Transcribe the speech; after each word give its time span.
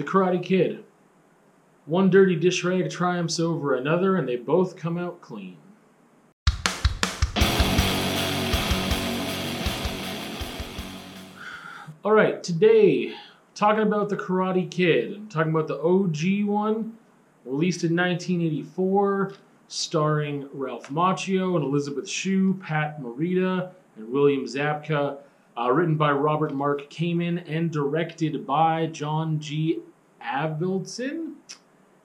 The 0.00 0.06
Karate 0.06 0.42
Kid. 0.42 0.82
One 1.84 2.08
dirty 2.08 2.34
dish 2.34 2.64
rag 2.64 2.88
triumphs 2.88 3.38
over 3.38 3.74
another, 3.74 4.16
and 4.16 4.26
they 4.26 4.36
both 4.36 4.74
come 4.74 4.96
out 4.96 5.20
clean. 5.20 5.58
All 12.02 12.12
right, 12.12 12.42
today 12.42 13.12
talking 13.54 13.82
about 13.82 14.08
the 14.08 14.16
Karate 14.16 14.70
Kid. 14.70 15.16
I'm 15.16 15.28
talking 15.28 15.52
about 15.52 15.68
the 15.68 15.78
OG 15.82 16.46
one, 16.46 16.96
released 17.44 17.84
in 17.84 17.94
1984, 17.94 19.34
starring 19.68 20.48
Ralph 20.54 20.88
Macchio 20.88 21.56
and 21.56 21.64
Elizabeth 21.66 22.08
Shue, 22.08 22.54
Pat 22.54 23.02
Morita, 23.02 23.70
and 23.96 24.10
William 24.10 24.46
Zabka. 24.46 25.18
Uh, 25.58 25.70
written 25.70 25.96
by 25.96 26.10
Robert 26.10 26.54
Mark 26.54 26.88
Kamen 26.88 27.44
and 27.46 27.70
directed 27.70 28.46
by 28.46 28.86
John 28.86 29.38
G. 29.40 29.80
Avildsen. 30.22 31.34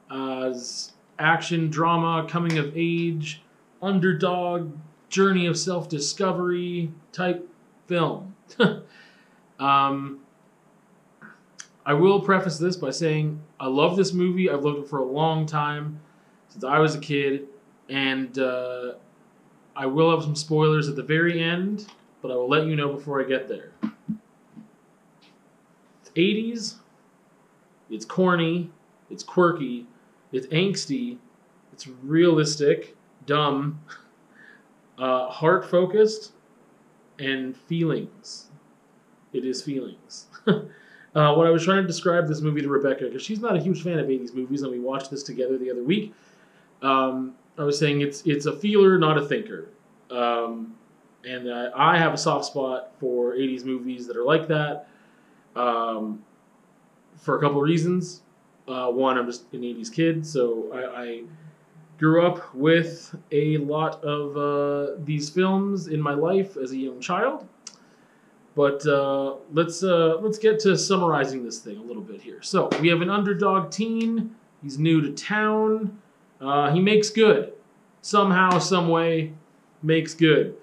Uh, 0.10 0.54
action, 1.20 1.70
drama, 1.70 2.28
coming 2.30 2.58
of 2.58 2.72
age, 2.76 3.42
underdog, 3.82 4.72
journey 5.10 5.46
of 5.48 5.58
self 5.58 5.90
discovery 5.90 6.92
type 7.12 7.48
film. 7.88 8.36
um, 9.60 10.20
I 11.86 11.94
will 11.94 12.20
preface 12.20 12.58
this 12.58 12.76
by 12.76 12.90
saying 12.90 13.40
I 13.60 13.68
love 13.68 13.96
this 13.96 14.14
movie. 14.14 14.50
I've 14.50 14.64
loved 14.64 14.80
it 14.80 14.88
for 14.90 15.00
a 15.00 15.06
long 15.06 15.46
time, 15.46 16.00
since 16.50 16.64
I 16.64 16.80
was 16.80 16.96
a 16.96 17.00
kid, 17.00 17.48
and 17.90 18.38
uh, 18.38 18.94
I 19.76 19.86
will 19.86 20.12
have 20.12 20.24
some 20.24 20.36
spoilers 20.36 20.88
at 20.88 20.96
the 20.96 21.04
very 21.04 21.42
end, 21.42 21.88
but 22.22 22.32
I 22.32 22.36
will 22.36 22.50
let 22.50 22.66
you 22.66 22.76
know 22.76 22.94
before 22.94 23.22
I 23.22 23.26
get 23.26 23.48
there. 23.48 23.72
80s, 26.16 26.76
it's 27.90 28.06
corny, 28.06 28.70
it's 29.10 29.24
quirky, 29.24 29.88
it's 30.32 30.48
angsty, 30.48 31.18
it's 31.74 31.88
realistic, 31.88 32.96
dumb, 33.26 33.80
uh, 34.98 35.30
heart 35.30 35.70
focused, 35.70 36.32
and 37.20 37.56
feelings. 37.56 38.48
It 39.34 39.46
is 39.46 39.62
feelings. 39.62 40.28
Uh, 41.16 41.34
when 41.34 41.48
I 41.48 41.50
was 41.50 41.64
trying 41.64 41.82
to 41.82 41.88
describe 41.88 42.28
this 42.28 42.42
movie 42.42 42.62
to 42.62 42.68
Rebecca, 42.68 43.06
because 43.06 43.22
she's 43.22 43.40
not 43.40 43.56
a 43.56 43.60
huge 43.62 43.82
fan 43.82 44.00
of 44.00 44.08
80s 44.08 44.34
movies, 44.34 44.64
and 44.64 44.72
we 44.74 44.80
watched 44.82 45.10
this 45.10 45.24
together 45.24 45.58
the 45.58 45.72
other 45.72 45.82
week, 45.82 46.14
um, 46.82 47.36
I 47.58 47.64
was 47.64 47.80
saying 47.80 48.02
it's 48.02 48.22
it's 48.26 48.48
a 48.48 48.54
feeler, 48.58 48.98
not 48.98 49.18
a 49.18 49.26
thinker. 49.26 49.70
Um, 50.12 50.76
and 51.24 51.48
uh, 51.50 51.72
I 51.74 51.98
have 51.98 52.14
a 52.14 52.18
soft 52.18 52.44
spot 52.44 52.92
for 53.00 53.34
80s 53.34 53.64
movies 53.64 54.08
that 54.08 54.18
are 54.18 54.26
like 54.26 54.50
that 54.50 54.90
um, 55.56 56.24
for 57.18 57.38
a 57.38 57.42
couple 57.42 57.62
reasons. 57.62 58.22
Uh, 58.68 58.90
one, 58.90 59.18
I'm 59.18 59.26
just 59.26 59.52
an 59.54 59.62
80s 59.62 59.94
kid, 59.94 60.26
so 60.26 60.72
I, 60.74 61.04
I 61.04 61.24
grew 61.98 62.26
up 62.26 62.54
with 62.54 63.16
a 63.32 63.58
lot 63.58 64.04
of 64.04 64.38
uh, 64.38 64.96
these 65.04 65.30
films 65.30 65.88
in 65.88 66.02
my 66.02 66.14
life 66.14 66.58
as 66.58 66.72
a 66.72 66.78
young 66.78 67.00
child. 67.00 67.48
But 68.56 68.86
uh, 68.88 69.36
let's 69.52 69.84
uh, 69.84 70.18
let's 70.22 70.38
get 70.38 70.60
to 70.62 70.78
summarizing 70.78 71.44
this 71.44 71.60
thing 71.60 71.78
a 71.78 71.82
little 71.82 72.02
bit 72.02 72.22
here. 72.22 72.42
So 72.42 72.70
we 72.80 72.88
have 72.88 73.02
an 73.02 73.10
underdog 73.10 73.70
teen. 73.70 74.34
He's 74.64 74.80
new 74.80 75.02
to 75.02 75.12
town. 75.12 76.00
Uh, 76.40 76.72
he 76.72 76.80
makes 76.80 77.10
good 77.10 77.54
somehow, 78.02 78.60
some 78.60 78.88
way. 78.88 79.34
Makes 79.84 80.14
good. 80.14 80.56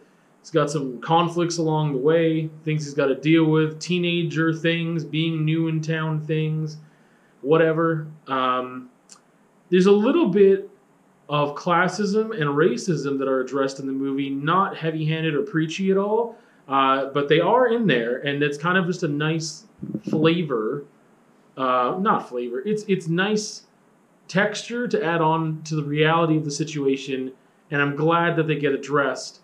He's 0.42 0.50
got 0.50 0.70
some 0.70 1.00
conflicts 1.00 1.58
along 1.58 1.92
the 1.92 1.98
way, 1.98 2.50
things 2.64 2.84
he's 2.84 2.94
got 2.94 3.06
to 3.06 3.14
deal 3.14 3.44
with, 3.44 3.78
teenager 3.78 4.52
things, 4.52 5.04
being 5.04 5.44
new 5.44 5.68
in 5.68 5.80
town 5.80 6.20
things, 6.20 6.78
whatever. 7.42 8.08
Um, 8.26 8.90
there's 9.70 9.86
a 9.86 9.92
little 9.92 10.28
bit 10.28 10.68
of 11.28 11.54
classism 11.54 12.32
and 12.32 12.50
racism 12.50 13.20
that 13.20 13.28
are 13.28 13.40
addressed 13.40 13.78
in 13.78 13.86
the 13.86 13.92
movie, 13.92 14.30
not 14.30 14.76
heavy 14.76 15.04
handed 15.04 15.36
or 15.36 15.42
preachy 15.42 15.92
at 15.92 15.96
all, 15.96 16.36
uh, 16.66 17.06
but 17.06 17.28
they 17.28 17.38
are 17.38 17.68
in 17.68 17.86
there, 17.86 18.18
and 18.18 18.42
it's 18.42 18.58
kind 18.58 18.76
of 18.76 18.86
just 18.86 19.04
a 19.04 19.08
nice 19.08 19.66
flavor. 20.10 20.84
Uh, 21.56 21.98
not 22.00 22.28
flavor, 22.28 22.62
it's, 22.66 22.82
it's 22.88 23.06
nice 23.06 23.62
texture 24.26 24.88
to 24.88 25.04
add 25.04 25.20
on 25.20 25.62
to 25.62 25.76
the 25.76 25.84
reality 25.84 26.36
of 26.36 26.44
the 26.44 26.50
situation, 26.50 27.30
and 27.70 27.80
I'm 27.80 27.94
glad 27.94 28.34
that 28.36 28.48
they 28.48 28.56
get 28.56 28.72
addressed 28.72 29.41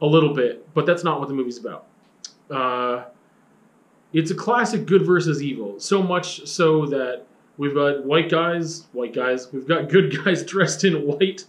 a 0.00 0.06
little 0.06 0.34
bit, 0.34 0.72
but 0.74 0.86
that's 0.86 1.04
not 1.04 1.18
what 1.18 1.28
the 1.28 1.34
movie's 1.34 1.58
about. 1.58 1.86
Uh, 2.50 3.04
it's 4.12 4.30
a 4.30 4.34
classic 4.34 4.86
good 4.86 5.04
versus 5.04 5.42
evil, 5.42 5.78
so 5.78 6.02
much 6.02 6.46
so 6.46 6.86
that 6.86 7.26
we've 7.58 7.74
got 7.74 8.04
white 8.04 8.30
guys, 8.30 8.86
white 8.92 9.12
guys, 9.12 9.52
we've 9.52 9.68
got 9.68 9.88
good 9.88 10.16
guys 10.24 10.44
dressed 10.44 10.84
in 10.84 11.06
white, 11.06 11.44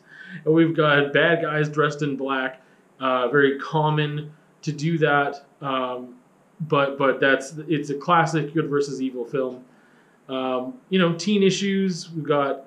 and 0.46 0.54
we've 0.54 0.76
got 0.76 1.14
bad 1.14 1.42
guys 1.42 1.70
dressed 1.70 2.02
in 2.02 2.16
black. 2.16 2.62
Uh, 3.00 3.30
very 3.30 3.58
common 3.60 4.32
to 4.62 4.74
do 4.74 4.98
that, 4.98 5.46
um, 5.62 6.16
but 6.62 6.98
but 6.98 7.22
that's 7.22 7.54
it's 7.70 7.90
a 7.92 7.96
classic 7.96 8.54
good 8.54 8.70
versus 8.70 9.02
evil 9.02 9.24
film. 9.24 9.64
Um, 10.28 10.74
you 10.90 11.00
know, 11.00 11.14
teen 11.14 11.42
issues. 11.42 12.12
We've 12.12 12.28
got 12.28 12.66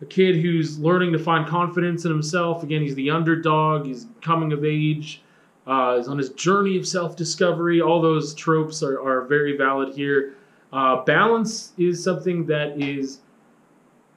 a 0.00 0.04
kid 0.04 0.36
who's 0.36 0.78
learning 0.78 1.12
to 1.12 1.18
find 1.18 1.46
confidence 1.46 2.04
in 2.04 2.10
himself. 2.10 2.62
Again, 2.62 2.82
he's 2.82 2.94
the 2.94 3.10
underdog. 3.10 3.86
He's 3.86 4.06
coming 4.20 4.52
of 4.52 4.64
age. 4.64 5.22
Uh, 5.66 5.96
he's 5.96 6.08
on 6.08 6.18
his 6.18 6.30
journey 6.30 6.76
of 6.76 6.86
self-discovery. 6.86 7.80
All 7.80 8.00
those 8.00 8.34
tropes 8.34 8.82
are, 8.82 9.00
are 9.00 9.22
very 9.22 9.56
valid 9.56 9.94
here. 9.94 10.34
Uh, 10.72 11.02
balance 11.04 11.72
is 11.78 12.02
something 12.02 12.46
that 12.46 12.80
is 12.80 13.20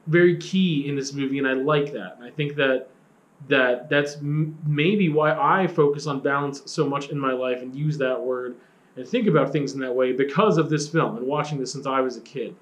very 0.08 0.38
key 0.38 0.88
in 0.88 0.96
this 0.96 1.14
movie, 1.14 1.38
and 1.38 1.48
I 1.48 1.54
like 1.54 1.92
that. 1.94 2.16
And 2.18 2.26
I 2.26 2.32
think 2.32 2.56
that 2.56 2.90
that 3.48 3.90
that's 3.90 4.18
m- 4.18 4.58
maybe 4.66 5.08
why 5.08 5.32
I 5.32 5.66
focus 5.66 6.08
on 6.08 6.20
balance 6.20 6.62
so 6.66 6.86
much 6.86 7.10
in 7.10 7.18
my 7.18 7.32
life 7.32 7.62
and 7.62 7.74
use 7.74 7.98
that 8.00 8.20
word 8.20 8.58
and 8.98 9.08
think 9.08 9.28
about 9.28 9.52
things 9.52 9.74
in 9.74 9.80
that 9.80 9.96
way 9.96 10.12
because 10.12 10.58
of 10.58 10.70
this 10.70 10.90
film 10.90 11.16
and 11.16 11.26
watching 11.26 11.58
this 11.58 11.72
since 11.72 11.86
I 11.86 12.02
was 12.02 12.18
a 12.18 12.22
kid. 12.22 12.56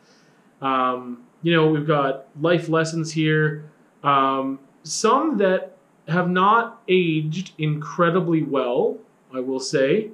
Um, 0.62 1.24
you 1.42 1.54
know, 1.54 1.68
we've 1.68 1.88
got 1.88 2.28
life 2.42 2.70
lessons 2.70 3.12
here, 3.12 3.70
um, 4.04 4.60
some 4.84 5.38
that 5.38 5.78
have 6.08 6.30
not 6.30 6.82
aged 6.88 7.52
incredibly 7.58 8.44
well, 8.44 8.98
I 9.34 9.40
will 9.40 9.60
say. 9.60 10.10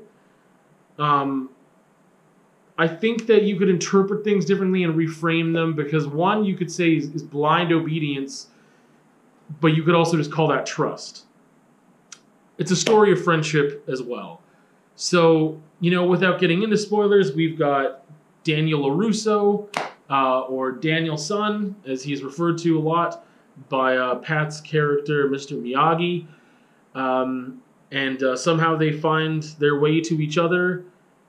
Um, 0.97 1.49
I 2.77 2.87
think 2.87 3.27
that 3.27 3.43
you 3.43 3.57
could 3.57 3.69
interpret 3.69 4.23
things 4.23 4.45
differently 4.45 4.83
and 4.83 4.95
reframe 4.95 5.53
them 5.53 5.73
because 5.75 6.07
one, 6.07 6.43
you 6.43 6.55
could 6.55 6.71
say 6.71 6.95
is, 6.95 7.05
is 7.09 7.21
blind 7.21 7.71
obedience, 7.71 8.47
but 9.61 9.67
you 9.67 9.83
could 9.83 9.93
also 9.93 10.17
just 10.17 10.31
call 10.31 10.47
that 10.47 10.65
trust. 10.65 11.25
It's 12.57 12.71
a 12.71 12.75
story 12.75 13.11
of 13.11 13.23
friendship 13.23 13.83
as 13.87 14.01
well. 14.01 14.41
So, 14.95 15.61
you 15.79 15.91
know, 15.91 16.05
without 16.05 16.39
getting 16.39 16.63
into 16.63 16.77
spoilers, 16.77 17.33
we've 17.33 17.57
got 17.57 18.03
Daniel 18.43 18.89
LaRusso, 18.89 19.67
uh, 20.09 20.41
or 20.41 20.71
Daniel-san, 20.71 21.75
as 21.85 22.03
he's 22.03 22.23
referred 22.23 22.57
to 22.59 22.77
a 22.77 22.81
lot 22.81 23.25
by 23.69 23.97
uh, 23.97 24.15
Pat's 24.15 24.61
character, 24.61 25.27
Mr. 25.29 25.59
Miyagi. 25.61 26.27
Um, 26.95 27.61
and 27.91 28.21
uh, 28.23 28.35
somehow 28.35 28.75
they 28.75 28.91
find 28.91 29.43
their 29.59 29.79
way 29.79 30.01
to 30.01 30.21
each 30.21 30.37
other. 30.37 30.83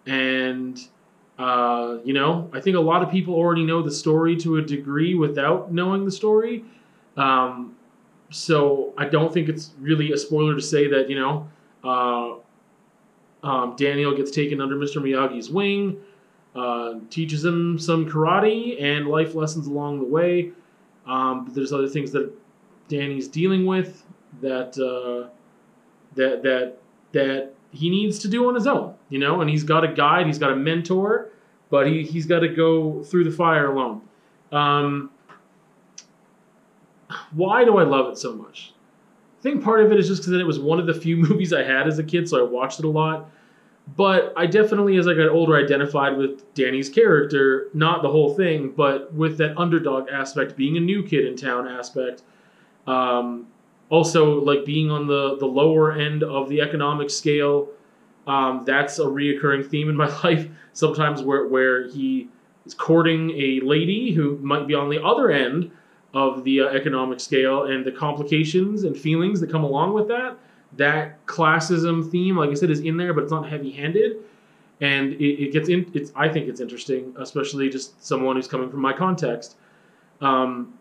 And, 0.06 0.80
uh, 1.38 1.98
you 2.04 2.14
know, 2.14 2.50
I 2.52 2.60
think 2.60 2.76
a 2.76 2.80
lot 2.80 3.02
of 3.02 3.10
people 3.10 3.34
already 3.34 3.64
know 3.64 3.82
the 3.82 3.90
story 3.90 4.36
to 4.36 4.56
a 4.56 4.62
degree 4.62 5.14
without 5.14 5.72
knowing 5.72 6.04
the 6.04 6.10
story. 6.10 6.64
Um, 7.16 7.76
so 8.30 8.92
I 8.96 9.04
don't 9.04 9.32
think 9.32 9.48
it's 9.48 9.72
really 9.78 10.12
a 10.12 10.16
spoiler 10.16 10.54
to 10.54 10.62
say 10.62 10.88
that, 10.88 11.08
you 11.08 11.18
know, 11.18 11.48
uh, 11.84 12.34
um, 13.46 13.76
Daniel 13.76 14.16
gets 14.16 14.30
taken 14.30 14.60
under 14.60 14.76
Mr. 14.76 15.02
Miyagi's 15.02 15.50
wing 15.50 15.98
uh, 16.54 16.94
teaches 17.10 17.44
him 17.44 17.78
some 17.78 18.08
karate 18.08 18.80
and 18.82 19.08
life 19.08 19.34
lessons 19.34 19.66
along 19.66 19.98
the 19.98 20.06
way. 20.06 20.52
Um, 21.06 21.50
there's 21.54 21.72
other 21.72 21.88
things 21.88 22.12
that 22.12 22.32
Danny's 22.88 23.28
dealing 23.28 23.66
with 23.66 24.04
that 24.40 24.78
uh, 24.78 25.30
that 26.14 26.42
that 26.42 26.76
that 27.12 27.52
he 27.72 27.90
needs 27.90 28.18
to 28.20 28.28
do 28.28 28.48
on 28.48 28.54
his 28.54 28.66
own, 28.66 28.94
you 29.08 29.18
know. 29.18 29.40
And 29.40 29.50
he's 29.50 29.64
got 29.64 29.84
a 29.84 29.88
guide, 29.88 30.26
he's 30.26 30.38
got 30.38 30.52
a 30.52 30.56
mentor, 30.56 31.30
but 31.70 31.86
he 31.86 32.04
he's 32.04 32.26
got 32.26 32.40
to 32.40 32.48
go 32.48 33.02
through 33.02 33.24
the 33.24 33.30
fire 33.30 33.72
alone. 33.72 34.02
Um, 34.52 35.10
why 37.32 37.64
do 37.64 37.78
I 37.78 37.84
love 37.84 38.12
it 38.12 38.18
so 38.18 38.34
much? 38.34 38.72
I 39.40 39.42
think 39.42 39.62
part 39.62 39.82
of 39.82 39.92
it 39.92 39.98
is 39.98 40.08
just 40.08 40.22
because 40.22 40.40
it 40.40 40.46
was 40.46 40.58
one 40.58 40.78
of 40.80 40.86
the 40.86 40.94
few 40.94 41.16
movies 41.28 41.52
I 41.52 41.62
had 41.62 41.86
as 41.86 41.98
a 41.98 42.04
kid, 42.04 42.28
so 42.28 42.38
I 42.38 42.48
watched 42.48 42.78
it 42.78 42.84
a 42.84 42.90
lot. 42.90 43.30
But 43.86 44.32
I 44.36 44.46
definitely, 44.46 44.96
as 44.96 45.06
I 45.06 45.14
got 45.14 45.28
older, 45.28 45.56
identified 45.56 46.16
with 46.16 46.52
Danny's 46.54 46.88
character, 46.88 47.68
not 47.74 48.02
the 48.02 48.10
whole 48.10 48.34
thing, 48.34 48.72
but 48.74 49.12
with 49.12 49.36
that 49.38 49.58
underdog 49.58 50.08
aspect, 50.08 50.56
being 50.56 50.76
a 50.76 50.80
new 50.80 51.02
kid 51.02 51.26
in 51.26 51.36
town 51.36 51.68
aspect. 51.68 52.22
Um, 52.86 53.46
also, 53.90 54.40
like 54.40 54.64
being 54.64 54.90
on 54.90 55.06
the, 55.06 55.36
the 55.38 55.46
lower 55.46 55.92
end 55.92 56.22
of 56.22 56.48
the 56.48 56.60
economic 56.60 57.10
scale. 57.10 57.68
Um, 58.26 58.64
that's 58.64 58.98
a 58.98 59.04
reoccurring 59.04 59.68
theme 59.68 59.90
in 59.90 59.96
my 59.96 60.06
life. 60.24 60.48
Sometimes 60.72 61.22
where, 61.22 61.46
where 61.46 61.86
he 61.88 62.28
is 62.64 62.74
courting 62.74 63.30
a 63.32 63.60
lady 63.60 64.12
who 64.12 64.38
might 64.38 64.66
be 64.66 64.74
on 64.74 64.88
the 64.88 65.02
other 65.02 65.30
end 65.30 65.70
of 66.14 66.44
the 66.44 66.60
uh, 66.60 66.66
economic 66.68 67.20
scale 67.20 67.64
and 67.64 67.84
the 67.84 67.92
complications 67.92 68.84
and 68.84 68.96
feelings 68.96 69.40
that 69.40 69.50
come 69.50 69.64
along 69.64 69.92
with 69.92 70.08
that. 70.08 70.38
That 70.76 71.24
classism 71.26 72.10
theme, 72.10 72.36
like 72.36 72.50
I 72.50 72.54
said, 72.54 72.70
is 72.70 72.80
in 72.80 72.96
there, 72.96 73.12
but 73.12 73.22
it's 73.22 73.32
not 73.32 73.48
heavy-handed, 73.48 74.16
and 74.80 75.12
it, 75.12 75.44
it 75.44 75.52
gets 75.52 75.68
in. 75.68 75.90
It's 75.94 76.12
I 76.16 76.28
think 76.28 76.48
it's 76.48 76.60
interesting, 76.60 77.14
especially 77.18 77.68
just 77.68 78.04
someone 78.04 78.36
who's 78.36 78.48
coming 78.48 78.70
from 78.70 78.80
my 78.80 78.92
context. 78.92 79.56
Um, 80.20 80.74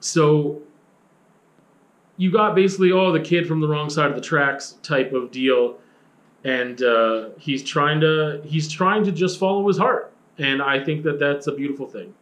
so 0.00 0.62
you 2.16 2.30
got 2.30 2.54
basically 2.54 2.92
oh 2.92 3.12
the 3.12 3.20
kid 3.20 3.46
from 3.46 3.60
the 3.60 3.68
wrong 3.68 3.90
side 3.90 4.08
of 4.08 4.14
the 4.14 4.22
tracks 4.22 4.76
type 4.82 5.12
of 5.12 5.30
deal, 5.30 5.78
and 6.44 6.82
uh, 6.82 7.30
he's 7.38 7.62
trying 7.62 8.00
to 8.00 8.40
he's 8.44 8.70
trying 8.70 9.04
to 9.04 9.12
just 9.12 9.38
follow 9.38 9.66
his 9.68 9.78
heart, 9.78 10.12
and 10.38 10.62
I 10.62 10.82
think 10.82 11.02
that 11.04 11.18
that's 11.18 11.48
a 11.48 11.52
beautiful 11.52 11.86
thing. 11.86 12.14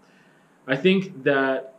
I 0.67 0.77
think 0.77 1.25
that 1.25 1.75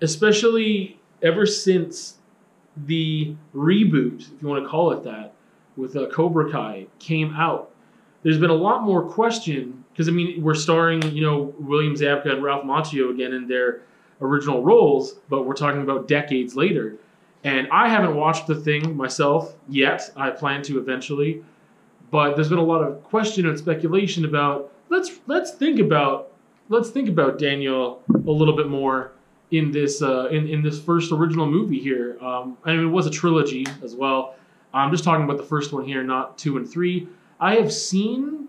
especially 0.00 1.00
ever 1.22 1.44
since 1.46 2.17
the 2.86 3.34
reboot, 3.54 4.20
if 4.34 4.42
you 4.42 4.48
want 4.48 4.62
to 4.64 4.68
call 4.68 4.92
it 4.92 5.02
that, 5.04 5.34
with 5.76 5.96
uh, 5.96 6.08
Cobra 6.08 6.50
Kai 6.50 6.86
came 6.98 7.34
out, 7.34 7.70
there's 8.22 8.38
been 8.38 8.50
a 8.50 8.54
lot 8.54 8.82
more 8.82 9.02
question 9.02 9.84
because 9.92 10.08
I 10.08 10.12
mean 10.12 10.42
we're 10.42 10.54
starring 10.54 11.02
you 11.14 11.22
know 11.22 11.54
William 11.58 11.94
Zabka 11.94 12.32
and 12.32 12.42
Ralph 12.42 12.64
Macchio 12.64 13.10
again 13.10 13.32
in 13.32 13.46
their 13.46 13.82
original 14.20 14.62
roles, 14.62 15.14
but 15.28 15.44
we're 15.44 15.54
talking 15.54 15.82
about 15.82 16.08
decades 16.08 16.56
later. 16.56 16.96
And 17.44 17.68
I 17.70 17.88
haven't 17.88 18.16
watched 18.16 18.48
the 18.48 18.56
thing 18.56 18.96
myself 18.96 19.54
yet. 19.68 20.10
I 20.16 20.30
plan 20.30 20.62
to 20.62 20.78
eventually, 20.80 21.44
but 22.10 22.34
there's 22.34 22.48
been 22.48 22.58
a 22.58 22.64
lot 22.64 22.82
of 22.82 23.02
question 23.04 23.46
and 23.46 23.56
speculation 23.56 24.24
about 24.24 24.72
let's 24.88 25.20
let's 25.26 25.52
think 25.52 25.78
about 25.78 26.32
let's 26.68 26.90
think 26.90 27.08
about 27.08 27.38
Daniel 27.38 28.02
a 28.12 28.30
little 28.30 28.56
bit 28.56 28.68
more 28.68 29.12
in 29.50 29.70
this 29.70 30.02
uh, 30.02 30.28
in 30.28 30.46
in 30.48 30.62
this 30.62 30.80
first 30.80 31.12
original 31.12 31.46
movie 31.46 31.78
here. 31.78 32.18
Um, 32.20 32.56
I 32.64 32.72
mean, 32.72 32.86
it 32.86 32.90
was 32.90 33.06
a 33.06 33.10
trilogy 33.10 33.66
as 33.82 33.94
well. 33.94 34.34
I'm 34.72 34.90
just 34.90 35.04
talking 35.04 35.24
about 35.24 35.38
the 35.38 35.44
first 35.44 35.72
one 35.72 35.84
here, 35.84 36.02
not 36.02 36.36
two 36.36 36.56
and 36.56 36.68
three. 36.68 37.08
I 37.40 37.54
have 37.56 37.72
seen, 37.72 38.48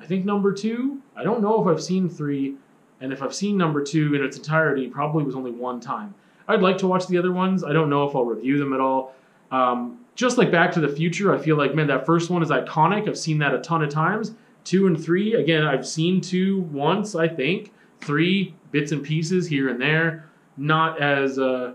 I 0.00 0.06
think 0.06 0.24
number 0.24 0.52
two. 0.52 1.00
I 1.16 1.24
don't 1.24 1.42
know 1.42 1.60
if 1.60 1.66
I've 1.66 1.82
seen 1.82 2.08
three, 2.08 2.56
and 3.00 3.12
if 3.12 3.22
I've 3.22 3.34
seen 3.34 3.56
number 3.56 3.82
two 3.82 4.14
in 4.14 4.22
its 4.22 4.36
entirety, 4.36 4.88
probably 4.88 5.24
was 5.24 5.34
only 5.34 5.50
one 5.50 5.80
time. 5.80 6.14
I'd 6.48 6.62
like 6.62 6.78
to 6.78 6.86
watch 6.86 7.08
the 7.08 7.18
other 7.18 7.32
ones. 7.32 7.64
I 7.64 7.72
don't 7.72 7.90
know 7.90 8.08
if 8.08 8.14
I'll 8.14 8.24
review 8.24 8.58
them 8.58 8.72
at 8.72 8.80
all. 8.80 9.14
Um, 9.50 10.00
just 10.14 10.38
like 10.38 10.50
Back 10.50 10.72
to 10.72 10.80
the 10.80 10.88
Future, 10.88 11.34
I 11.34 11.38
feel 11.38 11.56
like 11.56 11.74
man, 11.74 11.86
that 11.88 12.06
first 12.06 12.30
one 12.30 12.42
is 12.42 12.50
iconic. 12.50 13.08
I've 13.08 13.18
seen 13.18 13.38
that 13.38 13.54
a 13.54 13.58
ton 13.58 13.82
of 13.82 13.90
times. 13.90 14.32
Two 14.64 14.86
and 14.86 15.02
three, 15.02 15.34
again, 15.34 15.64
I've 15.64 15.86
seen 15.86 16.20
two 16.20 16.60
once, 16.72 17.14
I 17.14 17.28
think. 17.28 17.72
Three 18.00 18.54
bits 18.72 18.92
and 18.92 19.02
pieces 19.02 19.46
here 19.46 19.68
and 19.68 19.80
there. 19.80 20.25
Not 20.56 21.00
as 21.00 21.38
uh, 21.38 21.74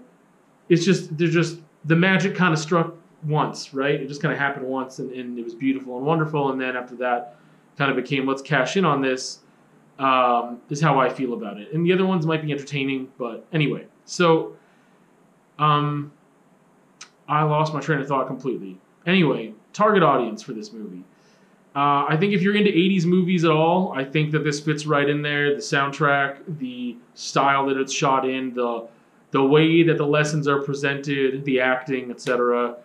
it's 0.69 0.85
just 0.85 1.15
they're 1.17 1.27
just 1.27 1.59
the 1.85 1.95
magic 1.95 2.35
kind 2.35 2.53
of 2.53 2.59
struck 2.59 2.95
once, 3.23 3.73
right? 3.73 3.95
It 3.95 4.07
just 4.07 4.21
kind 4.21 4.33
of 4.33 4.39
happened 4.39 4.65
once, 4.65 4.99
and, 4.99 5.11
and 5.11 5.37
it 5.37 5.43
was 5.43 5.53
beautiful 5.53 5.97
and 5.97 6.05
wonderful. 6.05 6.51
And 6.51 6.59
then 6.59 6.75
after 6.75 6.95
that, 6.95 7.35
kind 7.77 7.91
of 7.91 7.97
became 7.97 8.27
let's 8.27 8.41
cash 8.41 8.77
in 8.77 8.85
on 8.85 9.01
this. 9.01 9.39
Um, 9.99 10.59
is 10.69 10.81
how 10.81 10.99
I 10.99 11.09
feel 11.09 11.33
about 11.33 11.59
it. 11.59 11.71
And 11.73 11.85
the 11.85 11.93
other 11.93 12.07
ones 12.07 12.25
might 12.25 12.41
be 12.41 12.51
entertaining, 12.51 13.09
but 13.19 13.45
anyway. 13.53 13.85
So, 14.05 14.55
um, 15.59 16.11
I 17.27 17.43
lost 17.43 17.71
my 17.71 17.81
train 17.81 17.99
of 17.99 18.07
thought 18.07 18.25
completely. 18.25 18.79
Anyway, 19.05 19.53
target 19.73 20.01
audience 20.01 20.41
for 20.41 20.53
this 20.53 20.73
movie. 20.73 21.03
Uh, 21.73 22.05
I 22.09 22.17
think 22.19 22.33
if 22.33 22.41
you're 22.41 22.55
into 22.55 22.69
80s 22.69 23.05
movies 23.05 23.45
at 23.45 23.51
all, 23.51 23.93
I 23.93 24.03
think 24.03 24.31
that 24.31 24.43
this 24.43 24.59
fits 24.59 24.85
right 24.85 25.07
in 25.07 25.21
there. 25.21 25.55
The 25.55 25.61
soundtrack, 25.61 26.39
the 26.59 26.97
style 27.13 27.67
that 27.67 27.77
it's 27.77 27.93
shot 27.93 28.27
in, 28.27 28.53
the 28.53 28.87
the 29.31 29.41
way 29.41 29.81
that 29.83 29.97
the 29.97 30.05
lessons 30.05 30.45
are 30.49 30.61
presented, 30.61 31.45
the 31.45 31.61
acting, 31.61 32.11
etc. 32.11 32.75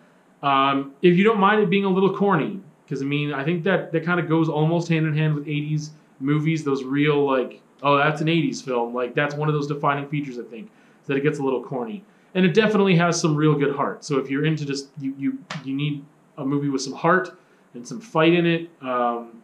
Um, 0.41 0.93
if 1.01 1.17
you 1.17 1.25
don't 1.25 1.39
mind 1.39 1.61
it 1.61 1.69
being 1.69 1.83
a 1.83 1.89
little 1.89 2.15
corny, 2.15 2.61
because 2.85 3.01
I 3.01 3.05
mean, 3.05 3.33
I 3.33 3.43
think 3.43 3.65
that 3.65 3.91
that 3.91 4.05
kind 4.05 4.21
of 4.21 4.29
goes 4.29 4.47
almost 4.47 4.87
hand 4.87 5.05
in 5.05 5.13
hand 5.13 5.35
with 5.35 5.45
80s 5.45 5.89
movies. 6.21 6.63
Those 6.63 6.85
real 6.85 7.25
like, 7.25 7.61
oh, 7.83 7.97
that's 7.97 8.21
an 8.21 8.27
80s 8.27 8.63
film. 8.63 8.93
Like 8.93 9.13
that's 9.13 9.35
one 9.35 9.49
of 9.49 9.53
those 9.53 9.67
defining 9.67 10.07
features. 10.07 10.39
I 10.39 10.43
think 10.43 10.71
that 11.07 11.17
it 11.17 11.23
gets 11.23 11.39
a 11.39 11.43
little 11.43 11.61
corny, 11.61 12.05
and 12.35 12.45
it 12.45 12.53
definitely 12.53 12.95
has 12.95 13.19
some 13.19 13.35
real 13.35 13.55
good 13.55 13.75
heart. 13.75 14.05
So 14.05 14.17
if 14.17 14.29
you're 14.29 14.45
into 14.45 14.65
just 14.65 14.87
you 14.97 15.13
you 15.17 15.37
you 15.65 15.75
need 15.75 16.05
a 16.37 16.45
movie 16.45 16.69
with 16.69 16.81
some 16.81 16.93
heart 16.93 17.37
and 17.73 17.87
some 17.87 17.99
fight 18.01 18.33
in 18.33 18.45
it, 18.45 18.69
um, 18.81 19.41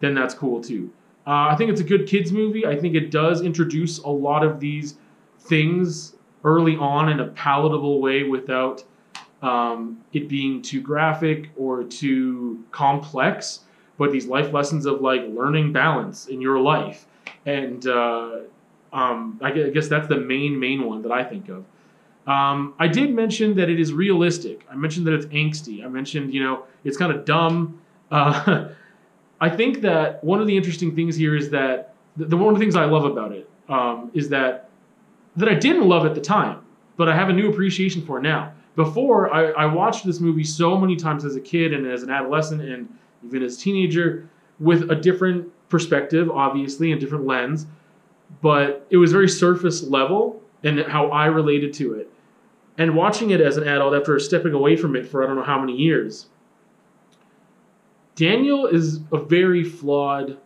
then 0.00 0.14
that's 0.14 0.34
cool 0.34 0.60
too. 0.60 0.90
Uh, 1.26 1.48
I 1.50 1.56
think 1.56 1.70
it's 1.70 1.80
a 1.80 1.84
good 1.84 2.06
kids 2.06 2.32
movie. 2.32 2.66
I 2.66 2.76
think 2.76 2.94
it 2.94 3.10
does 3.10 3.42
introduce 3.42 3.98
a 3.98 4.08
lot 4.08 4.44
of 4.44 4.60
these 4.60 4.96
things 5.40 6.14
early 6.44 6.76
on 6.76 7.08
in 7.08 7.20
a 7.20 7.28
palatable 7.28 8.00
way 8.00 8.22
without 8.24 8.84
um, 9.42 10.02
it 10.12 10.28
being 10.28 10.60
too 10.62 10.80
graphic 10.80 11.50
or 11.56 11.84
too 11.84 12.62
complex. 12.70 13.60
But 13.96 14.12
these 14.12 14.26
life 14.26 14.52
lessons 14.52 14.86
of 14.86 15.00
like 15.00 15.22
learning 15.28 15.72
balance 15.72 16.26
in 16.26 16.40
your 16.40 16.58
life, 16.58 17.06
and 17.46 17.86
uh, 17.86 18.40
um, 18.92 19.38
I 19.40 19.52
guess 19.52 19.86
that's 19.86 20.08
the 20.08 20.16
main 20.16 20.58
main 20.58 20.84
one 20.84 21.02
that 21.02 21.12
I 21.12 21.22
think 21.22 21.48
of. 21.48 21.64
Um, 22.26 22.74
I 22.78 22.88
did 22.88 23.14
mention 23.14 23.54
that 23.56 23.68
it 23.68 23.78
is 23.78 23.92
realistic. 23.92 24.66
I 24.70 24.76
mentioned 24.76 25.06
that 25.06 25.14
it's 25.14 25.26
angsty. 25.26 25.84
I 25.84 25.88
mentioned, 25.88 26.32
you 26.32 26.42
know, 26.42 26.64
it's 26.84 26.96
kind 26.96 27.12
of 27.12 27.24
dumb. 27.24 27.80
Uh, 28.10 28.68
I 29.40 29.50
think 29.50 29.82
that 29.82 30.22
one 30.24 30.40
of 30.40 30.46
the 30.46 30.56
interesting 30.56 30.94
things 30.94 31.16
here 31.16 31.36
is 31.36 31.50
that 31.50 31.94
the, 32.16 32.26
the 32.26 32.36
one 32.36 32.54
of 32.54 32.58
the 32.58 32.64
things 32.64 32.76
I 32.76 32.84
love 32.84 33.04
about 33.04 33.32
it 33.32 33.48
um, 33.68 34.10
is 34.14 34.28
that 34.30 34.70
that 35.36 35.48
I 35.48 35.54
didn't 35.54 35.88
love 35.88 36.06
at 36.06 36.14
the 36.14 36.20
time, 36.20 36.60
but 36.96 37.08
I 37.08 37.16
have 37.16 37.28
a 37.28 37.32
new 37.32 37.50
appreciation 37.50 38.02
for 38.06 38.20
now. 38.20 38.52
Before, 38.76 39.32
I, 39.34 39.50
I 39.50 39.66
watched 39.66 40.06
this 40.06 40.20
movie 40.20 40.44
so 40.44 40.76
many 40.78 40.96
times 40.96 41.24
as 41.24 41.36
a 41.36 41.40
kid 41.40 41.72
and 41.72 41.86
as 41.86 42.02
an 42.02 42.10
adolescent 42.10 42.62
and 42.62 42.88
even 43.24 43.42
as 43.42 43.56
a 43.56 43.60
teenager 43.60 44.28
with 44.60 44.90
a 44.90 44.94
different 44.94 45.50
perspective, 45.68 46.30
obviously, 46.30 46.92
and 46.92 47.00
different 47.00 47.26
lens. 47.26 47.66
But 48.42 48.86
it 48.90 48.96
was 48.96 49.12
very 49.12 49.28
surface 49.28 49.82
level 49.82 50.40
and 50.62 50.80
how 50.80 51.08
I 51.08 51.26
related 51.26 51.72
to 51.74 51.94
it. 51.94 52.10
And 52.76 52.96
watching 52.96 53.30
it 53.30 53.40
as 53.40 53.56
an 53.56 53.68
adult 53.68 53.94
after 53.94 54.18
stepping 54.18 54.52
away 54.52 54.76
from 54.76 54.96
it 54.96 55.06
for 55.06 55.22
I 55.22 55.26
don't 55.26 55.36
know 55.36 55.44
how 55.44 55.60
many 55.60 55.76
years, 55.76 56.26
Daniel 58.16 58.66
is 58.66 59.00
a 59.12 59.18
very 59.18 59.64
flawed 59.64 60.38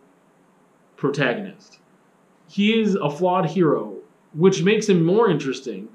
protagonist. 0.95 1.79
He 2.47 2.79
is 2.79 2.95
a 2.95 3.09
flawed 3.09 3.47
hero, 3.47 3.97
which 4.33 4.63
makes 4.63 4.89
him 4.89 5.03
more 5.03 5.29
interesting. 5.29 5.87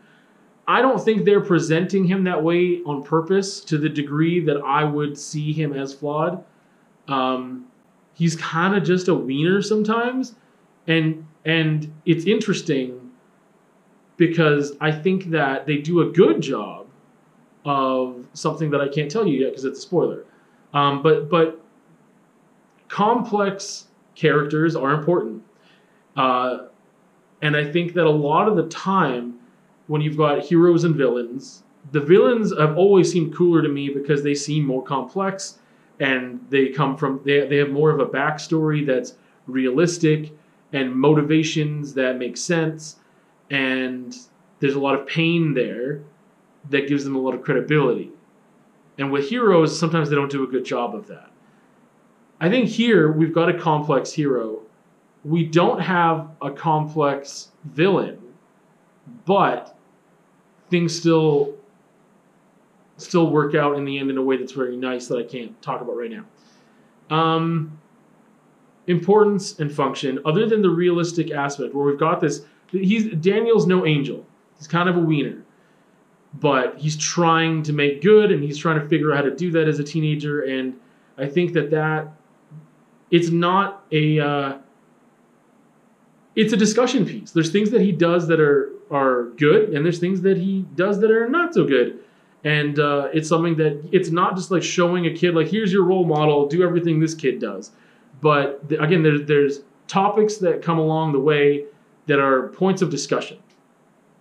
I 0.67 0.81
don't 0.81 1.01
think 1.01 1.25
they're 1.25 1.41
presenting 1.41 2.05
him 2.05 2.25
that 2.25 2.43
way 2.43 2.81
on 2.87 3.03
purpose 3.03 3.61
to 3.65 3.77
the 3.77 3.89
degree 3.89 4.41
that 4.41 4.59
I 4.59 4.85
would 4.85 5.19
see 5.19 5.53
him 5.53 5.73
as 5.73 5.93
flawed. 5.93 6.43
Um, 7.07 7.67
he's 8.15 8.35
kind 8.37 8.75
of 8.75 8.83
just 8.83 9.09
a 9.09 9.15
wiener 9.15 9.61
sometimes, 9.61 10.37
and 10.87 11.27
and 11.45 11.93
it's 12.07 12.25
interesting 12.25 13.04
because 14.17 14.73
I 14.81 14.93
think 14.93 15.31
that 15.31 15.67
they 15.67 15.79
do 15.79 16.03
a 16.03 16.11
good 16.11 16.41
job 16.41 16.87
of 17.65 18.27
something 18.35 18.71
that 18.71 18.81
I 18.81 18.89
can't 18.89 19.11
tell 19.11 19.27
you 19.27 19.41
yet 19.41 19.51
because 19.51 19.65
it's 19.65 19.79
a 19.79 19.83
spoiler. 19.83 20.25
Um, 20.73 21.03
but 21.03 21.31
but 21.31 21.61
complex 22.89 23.87
characters 24.15 24.77
are 24.77 24.93
important, 24.93 25.43
uh, 26.17 26.67
and 27.43 27.57
I 27.57 27.71
think 27.71 27.95
that 27.95 28.05
a 28.05 28.11
lot 28.11 28.49
of 28.49 28.57
the 28.57 28.69
time 28.69 29.39
when 29.87 30.01
you've 30.01 30.17
got 30.17 30.41
heroes 30.41 30.85
and 30.85 30.95
villains, 30.97 31.63
the 31.93 32.01
villains 32.01 32.57
have 32.59 32.77
always 32.77 33.11
seemed 33.11 33.35
cooler 33.35 33.63
to 33.63 33.69
me 33.69 33.89
because 33.89 34.23
they 34.23 34.35
seem 34.35 34.65
more 34.65 34.83
complex 34.83 35.59
and 36.01 36.45
they 36.51 36.69
come 36.69 36.97
from 36.97 37.21
they, 37.25 37.47
they 37.47 37.57
have 37.57 37.71
more 37.71 37.91
of 37.91 38.01
a 38.01 38.07
backstory 38.07 38.85
that's 38.85 39.15
realistic 39.47 40.33
and 40.73 40.95
motivations 40.95 41.95
that 41.95 42.19
make 42.19 42.37
sense 42.37 42.97
and 43.51 44.17
there's 44.61 44.75
a 44.75 44.81
lot 44.81 44.99
of 44.99 45.07
pain 45.07 45.55
there 45.55 46.03
that 46.71 46.89
gives 46.89 47.05
them 47.05 47.15
a 47.17 47.19
lot 47.19 47.35
of 47.35 47.43
credibility. 47.43 48.11
And 48.99 49.11
with 49.11 49.29
heroes 49.29 49.79
sometimes 49.79 50.09
they 50.09 50.17
don't 50.17 50.31
do 50.31 50.45
a 50.45 50.47
good 50.47 50.65
job 50.65 50.95
of 50.95 51.07
that. 51.09 51.31
I 52.41 52.49
think 52.49 52.69
here 52.69 53.13
we've 53.13 53.35
got 53.35 53.49
a 53.49 53.59
complex 53.59 54.13
hero. 54.13 54.61
We 55.25 55.45
don't 55.45 55.81
have 55.81 56.31
a 56.43 56.51
complex 56.51 57.49
villain 57.65 58.21
but 59.25 59.77
things 60.71 60.99
still 60.99 61.55
still 62.97 63.31
work 63.31 63.55
out 63.55 63.77
in 63.77 63.85
the 63.85 63.99
end 63.99 64.11
in 64.11 64.17
a 64.17 64.23
way 64.23 64.37
that's 64.37 64.53
very 64.53 64.77
nice 64.77 65.09
that 65.09 65.19
I 65.19 65.25
can't 65.25 65.61
talk 65.61 65.81
about 65.81 65.97
right 65.97 66.11
now. 66.11 66.25
Um, 67.15 67.79
importance 68.87 69.59
and 69.59 69.73
function, 69.73 70.21
other 70.25 70.47
than 70.47 70.63
the 70.63 70.71
realistic 70.71 71.33
aspect, 71.33 71.75
where 71.75 71.85
we've 71.85 71.99
got 71.99 72.21
this, 72.21 72.43
he's 72.79 73.07
Daniel's 73.17 73.67
no 73.67 73.87
angel. 73.87 74.27
He's 74.59 74.69
kind 74.69 74.89
of 74.89 74.97
a 74.97 75.01
wiener, 75.01 75.45
but 76.35 76.79
he's 76.79 76.97
trying 76.97 77.63
to 77.65 77.73
make 77.73 78.03
good, 78.03 78.33
and 78.33 78.43
he's 78.43 78.59
trying 78.59 78.81
to 78.81 78.89
figure 78.89 79.13
out 79.13 79.17
how 79.17 79.23
to 79.23 79.35
do 79.35 79.51
that 79.53 79.69
as 79.69 79.79
a 79.79 79.85
teenager. 79.85 80.43
And 80.43 80.75
I 81.19 81.27
think 81.27 81.53
that 81.55 81.71
that 81.71 82.13
it's 83.11 83.31
not 83.31 83.85
a 83.93 84.21
uh, 84.21 84.59
it's 86.35 86.53
a 86.53 86.57
discussion 86.57 87.07
piece. 87.07 87.31
There's 87.31 87.53
things 87.53 87.71
that 87.71 87.81
he 87.81 87.93
does 87.93 88.27
that 88.29 88.41
are 88.41 88.73
are 88.91 89.25
good, 89.37 89.71
and 89.71 89.85
there's 89.85 89.99
things 89.99 90.21
that 90.23 90.37
he 90.37 90.67
does 90.75 91.01
that 91.01 91.11
are 91.11 91.29
not 91.29 91.55
so 91.55 91.65
good. 91.65 92.01
And 92.45 92.79
uh, 92.79 93.09
it's 93.15 93.29
something 93.29 93.57
that 93.57 93.89
it's 93.91 94.11
not 94.11 94.37
just 94.37 94.51
like 94.51 94.63
showing 94.63 95.07
a 95.07 95.15
kid 95.15 95.35
like 95.35 95.49
here's 95.49 95.73
your 95.73 95.85
role 95.85 96.05
model, 96.05 96.47
do 96.47 96.63
everything 96.63 97.01
this 97.01 97.15
kid 97.15 97.41
does. 97.41 97.71
But 98.21 98.69
th- 98.69 98.81
again, 98.81 99.03
there's 99.03 99.27
there's 99.27 99.61
topics 99.87 100.37
that 100.39 100.63
come 100.63 100.79
along 100.79 101.13
the 101.13 101.21
way 101.21 101.65
that 102.07 102.19
are 102.19 102.49
points 102.49 102.83
of 102.83 102.91
discussion. 102.91 103.39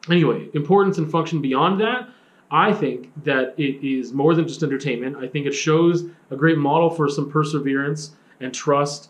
Anyway, 0.10 0.50
importance 0.54 0.98
and 0.98 1.10
function 1.10 1.42
beyond 1.42 1.80
that, 1.80 2.10
I 2.52 2.74
think 2.74 3.12
that 3.24 3.56
it 3.58 3.86
is 3.86 4.14
more 4.14 4.36
than 4.36 4.48
just 4.48 4.62
entertainment. 4.62 5.18
I 5.18 5.28
think 5.28 5.48
it 5.48 5.54
shows 5.54 6.06
a 6.30 6.36
great 6.36 6.58
model 6.58 6.90
for 6.90 7.10
some 7.10 7.30
perseverance 7.30 8.12
and 8.40 8.54
trust, 8.54 9.10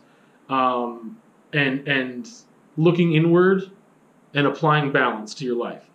um, 0.50 1.18
and 1.51 1.88
and 1.88 2.30
looking 2.77 3.13
inward 3.13 3.70
and 4.34 4.48
applying 4.48 4.92
balance 4.92 5.34
to 5.36 5.46
your 5.46 5.56
life. 5.56 5.89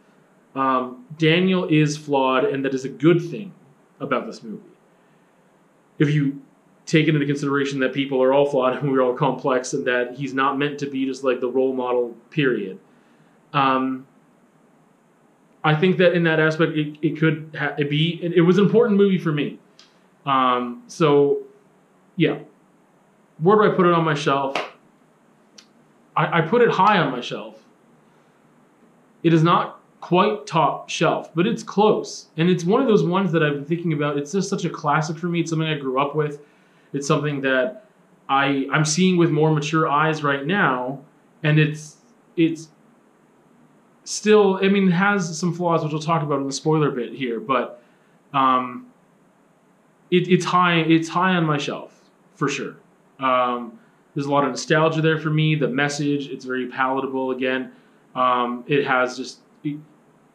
Um, 0.54 1.06
Daniel 1.16 1.66
is 1.66 1.97
flawed, 1.97 2.44
and 2.44 2.64
that 2.64 2.75
is 2.75 2.85
a 2.85 2.88
good 2.88 3.20
thing 3.30 3.52
about 4.00 4.26
this 4.26 4.42
movie. 4.42 4.62
If 5.99 6.11
you 6.11 6.42
take 6.88 7.07
into 7.07 7.25
consideration 7.26 7.78
that 7.80 7.92
people 7.92 8.23
are 8.23 8.33
all 8.33 8.47
flawed 8.47 8.78
and 8.78 8.90
we're 8.92 9.02
all 9.02 9.14
complex, 9.14 9.75
and 9.75 9.87
that 9.87 10.14
he's 10.14 10.35
not 10.35 10.59
meant 10.59 10.78
to 10.80 10.90
be 10.90 11.04
just 11.04 11.23
like 11.23 11.40
the 11.40 11.49
role 11.49 11.73
model, 11.73 12.16
period. 12.30 12.80
Um, 13.52 14.07
I 15.62 15.75
think 15.75 15.99
that 15.99 16.14
in 16.14 16.23
that 16.25 16.40
aspect, 16.40 16.73
it, 16.73 16.97
it 17.02 17.18
could 17.18 17.54
ha- 17.59 17.75
it 17.78 17.90
be. 17.90 18.18
It, 18.23 18.33
it 18.35 18.40
was 18.40 18.59
an 18.59 18.64
important 18.64 18.97
movie 18.97 19.18
for 19.18 19.33
me. 19.33 19.59
Um, 20.25 20.83
so, 20.87 21.42
yeah. 22.16 22.38
Where 23.38 23.57
do 23.57 23.73
I 23.73 23.76
put 23.76 23.87
it 23.87 23.92
on 23.92 24.04
my 24.04 24.14
shelf? 24.14 24.57
I, 26.16 26.38
I 26.38 26.40
put 26.40 26.62
it 26.62 26.71
high 26.71 26.99
on 26.99 27.12
my 27.12 27.21
shelf. 27.21 27.62
It 29.23 29.33
is 29.33 29.42
not 29.42 29.80
quite 30.00 30.47
top 30.47 30.88
shelf, 30.88 31.35
but 31.35 31.47
it's 31.47 31.62
close. 31.62 32.28
And 32.37 32.49
it's 32.49 32.64
one 32.64 32.80
of 32.80 32.88
those 32.88 33.04
ones 33.04 33.30
that 33.33 33.42
I've 33.42 33.54
been 33.54 33.64
thinking 33.64 33.92
about. 33.92 34.16
It's 34.16 34.33
just 34.33 34.49
such 34.49 34.64
a 34.64 34.71
classic 34.71 35.18
for 35.18 35.26
me. 35.26 35.40
It's 35.40 35.50
something 35.50 35.68
I 35.68 35.76
grew 35.76 36.00
up 36.00 36.14
with. 36.14 36.40
It's 36.92 37.07
something 37.07 37.40
that 37.42 37.85
I 38.28 38.66
I'm 38.73 38.85
seeing 38.85 39.16
with 39.16 39.30
more 39.30 39.50
mature 39.50 39.88
eyes 39.88 40.23
right 40.23 40.47
now, 40.47 41.00
and 41.42 41.59
it's 41.59 41.97
it's 42.37 42.68
still 44.04 44.59
I 44.62 44.68
mean 44.68 44.88
it 44.88 44.92
has 44.92 45.38
some 45.38 45.52
flaws 45.52 45.83
which 45.83 45.92
we'll 45.92 46.02
talk 46.02 46.23
about 46.23 46.40
in 46.40 46.47
the 46.47 46.52
spoiler 46.52 46.90
bit 46.90 47.12
here, 47.12 47.40
but 47.40 47.83
um, 48.33 48.87
it, 50.11 50.28
it's 50.28 50.45
high 50.45 50.76
it's 50.76 51.09
high 51.09 51.35
on 51.35 51.45
my 51.45 51.59
shelf 51.59 52.02
for 52.35 52.49
sure. 52.49 52.76
Um, 53.18 53.78
there's 54.14 54.26
a 54.26 54.30
lot 54.30 54.45
of 54.45 54.50
nostalgia 54.50 55.00
there 55.00 55.18
for 55.18 55.30
me. 55.30 55.54
The 55.54 55.68
message 55.68 56.28
it's 56.28 56.45
very 56.45 56.68
palatable 56.68 57.33
again. 57.33 57.73
Um, 58.14 58.64
it 58.66 58.87
has 58.87 59.16
just 59.16 59.40
it, 59.64 59.78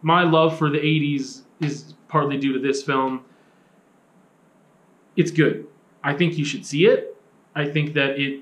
my 0.02 0.24
love 0.24 0.58
for 0.58 0.70
the 0.70 0.78
80s 0.78 1.42
is 1.62 1.94
partly 2.08 2.38
due 2.38 2.54
to 2.54 2.60
this 2.60 2.84
film. 2.84 3.24
It's 5.16 5.32
good. 5.32 5.68
I 6.04 6.14
think 6.14 6.38
you 6.38 6.46
should 6.46 6.66
see 6.66 6.86
it. 6.86 7.16
I 7.56 7.66
think 7.66 7.94
that 7.94 8.20
it 8.20 8.42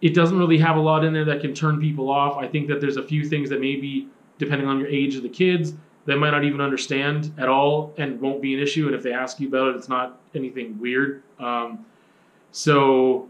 it 0.00 0.14
doesn't 0.14 0.36
really 0.36 0.58
have 0.58 0.76
a 0.76 0.80
lot 0.80 1.04
in 1.04 1.12
there 1.12 1.24
that 1.26 1.40
can 1.40 1.54
turn 1.54 1.80
people 1.80 2.10
off. 2.10 2.36
I 2.36 2.48
think 2.48 2.66
that 2.68 2.80
there's 2.80 2.96
a 2.96 3.02
few 3.02 3.24
things 3.24 3.48
that 3.50 3.60
maybe, 3.60 4.08
depending 4.36 4.66
on 4.66 4.80
your 4.80 4.88
age 4.88 5.14
of 5.14 5.22
the 5.22 5.28
kids, 5.28 5.74
they 6.06 6.16
might 6.16 6.30
not 6.30 6.42
even 6.42 6.60
understand 6.60 7.32
at 7.38 7.48
all 7.48 7.94
and 7.96 8.20
won't 8.20 8.42
be 8.42 8.52
an 8.52 8.60
issue. 8.60 8.86
And 8.86 8.96
if 8.96 9.04
they 9.04 9.12
ask 9.12 9.38
you 9.38 9.46
about 9.46 9.68
it, 9.68 9.76
it's 9.76 9.88
not 9.88 10.20
anything 10.34 10.76
weird. 10.80 11.22
Um, 11.38 11.86
so 12.50 13.28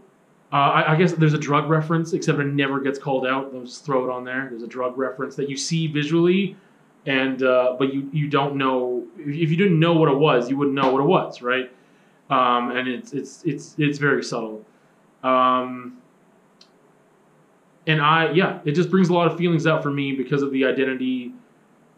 uh, 0.51 0.55
I, 0.55 0.93
I, 0.93 0.95
guess 0.95 1.13
there's 1.13 1.33
a 1.35 1.39
drug 1.39 1.69
reference, 1.69 2.13
except 2.13 2.39
it 2.39 2.45
never 2.45 2.79
gets 2.79 2.97
called 2.97 3.27
out. 3.27 3.51
They'll 3.51 3.63
just 3.63 3.85
throw 3.85 4.03
it 4.05 4.11
on 4.11 4.23
there. 4.23 4.47
There's 4.49 4.63
a 4.63 4.67
drug 4.67 4.97
reference 4.97 5.35
that 5.35 5.49
you 5.49 5.57
see 5.57 5.87
visually, 5.87 6.57
and 7.05 7.41
uh, 7.43 7.75
but 7.77 7.93
you 7.93 8.09
you 8.11 8.27
don't 8.27 8.55
know 8.55 9.05
if 9.17 9.49
you 9.49 9.57
didn't 9.57 9.79
know 9.79 9.93
what 9.93 10.11
it 10.11 10.17
was, 10.17 10.49
you 10.49 10.57
wouldn't 10.57 10.75
know 10.75 10.91
what 10.91 11.01
it 11.01 11.07
was, 11.07 11.41
right? 11.41 11.71
Um, 12.33 12.71
and 12.71 12.87
it's 12.87 13.13
it's 13.13 13.43
it's 13.43 13.75
it's 13.77 13.99
very 13.99 14.23
subtle. 14.23 14.65
Um, 15.23 15.97
and 17.85 18.01
I 18.01 18.31
yeah, 18.31 18.59
it 18.65 18.71
just 18.71 18.89
brings 18.89 19.09
a 19.09 19.13
lot 19.13 19.31
of 19.31 19.37
feelings 19.37 19.67
out 19.67 19.83
for 19.83 19.91
me 19.91 20.13
because 20.13 20.41
of 20.41 20.51
the 20.51 20.65
identity 20.65 21.33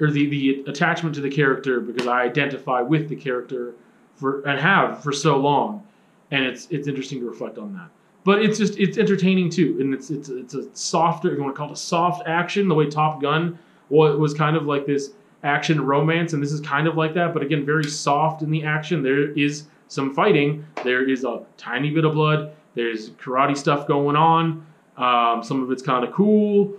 or 0.01 0.11
the 0.11 0.27
the 0.27 0.65
attachment 0.67 1.15
to 1.15 1.21
the 1.21 1.29
character 1.29 1.79
because 1.79 2.07
I 2.07 2.23
identify 2.23 2.81
with 2.81 3.07
the 3.07 3.15
character 3.15 3.75
for 4.15 4.41
and 4.41 4.59
have 4.59 5.01
for 5.01 5.13
so 5.13 5.37
long, 5.37 5.87
and 6.31 6.43
it's 6.43 6.67
it's 6.69 6.87
interesting 6.87 7.21
to 7.21 7.29
reflect 7.29 7.57
on 7.57 7.73
that. 7.73 7.89
But 8.25 8.41
it's 8.41 8.57
just 8.57 8.77
it's 8.77 8.97
entertaining 8.97 9.49
too, 9.49 9.77
and 9.79 9.93
it's 9.93 10.09
it's 10.09 10.27
it's 10.27 10.53
a 10.53 10.67
softer 10.75 11.31
if 11.31 11.37
you 11.37 11.43
want 11.43 11.55
to 11.55 11.57
call 11.57 11.69
it 11.69 11.73
a 11.73 11.77
soft 11.77 12.27
action 12.27 12.67
the 12.67 12.75
way 12.75 12.89
Top 12.89 13.21
Gun 13.21 13.57
well 13.89 14.11
it 14.11 14.19
was 14.19 14.33
kind 14.33 14.57
of 14.57 14.65
like 14.65 14.85
this 14.85 15.11
action 15.43 15.79
romance, 15.79 16.33
and 16.33 16.43
this 16.43 16.51
is 16.51 16.59
kind 16.59 16.87
of 16.87 16.97
like 16.97 17.13
that, 17.13 17.33
but 17.33 17.41
again 17.41 17.65
very 17.65 17.85
soft 17.85 18.41
in 18.41 18.51
the 18.51 18.63
action. 18.65 19.01
There 19.01 19.31
is 19.31 19.67
some 19.87 20.13
fighting, 20.13 20.65
there 20.83 21.07
is 21.07 21.23
a 21.23 21.43
tiny 21.57 21.89
bit 21.89 22.05
of 22.05 22.13
blood, 22.13 22.51
there's 22.75 23.11
karate 23.11 23.55
stuff 23.57 23.87
going 23.87 24.15
on. 24.15 24.65
Um, 24.97 25.43
some 25.43 25.61
of 25.61 25.71
it's 25.71 25.83
kind 25.83 26.05
of 26.05 26.13
cool, 26.13 26.73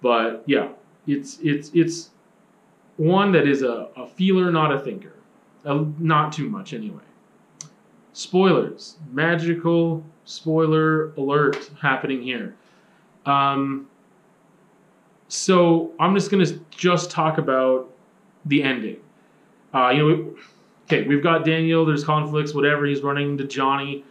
but 0.00 0.42
yeah, 0.46 0.68
it's 1.06 1.38
it's 1.42 1.70
it's 1.74 2.10
one 2.96 3.32
that 3.32 3.48
is 3.48 3.62
a, 3.62 3.88
a 3.96 4.06
feeler, 4.06 4.52
not 4.52 4.72
a 4.72 4.78
thinker. 4.78 5.14
Not 5.64 6.32
too 6.32 6.48
much 6.48 6.72
anyway. 6.72 7.02
Spoilers, 8.12 8.96
magical 9.12 10.04
spoiler 10.24 11.12
alert 11.14 11.70
happening 11.80 12.22
here. 12.22 12.54
Um, 13.26 13.88
so 15.28 15.92
I'm 16.00 16.14
just 16.14 16.30
gonna 16.30 16.46
just 16.70 17.10
talk 17.10 17.38
about 17.38 17.90
the 18.46 18.62
ending. 18.62 18.96
Uh, 19.74 19.90
you 19.90 20.08
know, 20.08 20.34
okay, 20.88 21.06
we've 21.06 21.22
got 21.22 21.44
Daniel. 21.44 21.84
There's 21.84 22.04
conflicts, 22.04 22.54
whatever. 22.54 22.86
He's 22.86 23.02
running 23.02 23.36
to 23.38 23.44
Johnny 23.44 24.04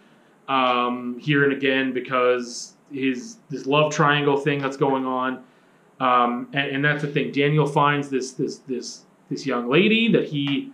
um, 0.48 1.18
here 1.20 1.44
and 1.44 1.52
again 1.52 1.94
because 1.94 2.74
his 2.92 3.38
this 3.50 3.66
love 3.66 3.92
triangle 3.92 4.38
thing 4.38 4.60
that's 4.60 4.78
going 4.78 5.06
on, 5.06 5.44
um, 6.00 6.48
and, 6.54 6.76
and, 6.76 6.86
that's 6.86 7.02
the 7.02 7.08
thing. 7.08 7.32
Daniel 7.32 7.66
finds 7.66 8.10
this 8.10 8.34
this 8.34 8.60
this 8.60 9.06
this 9.30 9.46
young 9.46 9.70
lady 9.70 10.12
that 10.12 10.26
he 10.26 10.72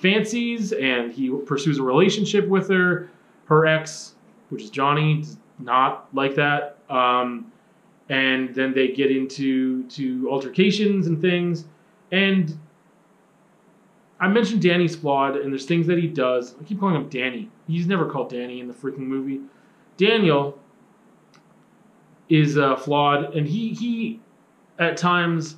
fancies, 0.00 0.72
and 0.72 1.10
he 1.10 1.30
pursues 1.46 1.78
a 1.78 1.82
relationship 1.82 2.46
with 2.46 2.68
her. 2.68 3.10
Her 3.46 3.66
ex, 3.66 4.14
which 4.50 4.62
is 4.62 4.70
Johnny, 4.70 5.22
does 5.22 5.38
not 5.58 6.08
like 6.12 6.34
that. 6.34 6.76
Um, 6.90 7.50
and 8.10 8.54
then 8.54 8.74
they 8.74 8.88
get 8.88 9.10
into 9.10 9.84
to 9.88 10.28
altercations 10.30 11.06
and 11.06 11.20
things. 11.20 11.64
And 12.12 12.58
I 14.20 14.28
mentioned 14.28 14.62
Danny's 14.62 14.96
flawed, 14.96 15.36
and 15.36 15.52
there's 15.52 15.64
things 15.64 15.86
that 15.86 15.98
he 15.98 16.08
does. 16.08 16.56
I 16.60 16.64
keep 16.64 16.80
calling 16.80 16.96
him 16.96 17.08
Danny. 17.08 17.50
He's 17.66 17.86
never 17.86 18.10
called 18.10 18.30
Danny 18.30 18.60
in 18.60 18.66
the 18.66 18.74
freaking 18.74 18.98
movie. 18.98 19.40
Daniel 19.96 20.58
is 22.28 22.58
uh, 22.58 22.76
flawed, 22.76 23.34
and 23.34 23.46
he 23.46 23.70
he 23.74 24.20
at 24.78 24.96
times 24.96 25.56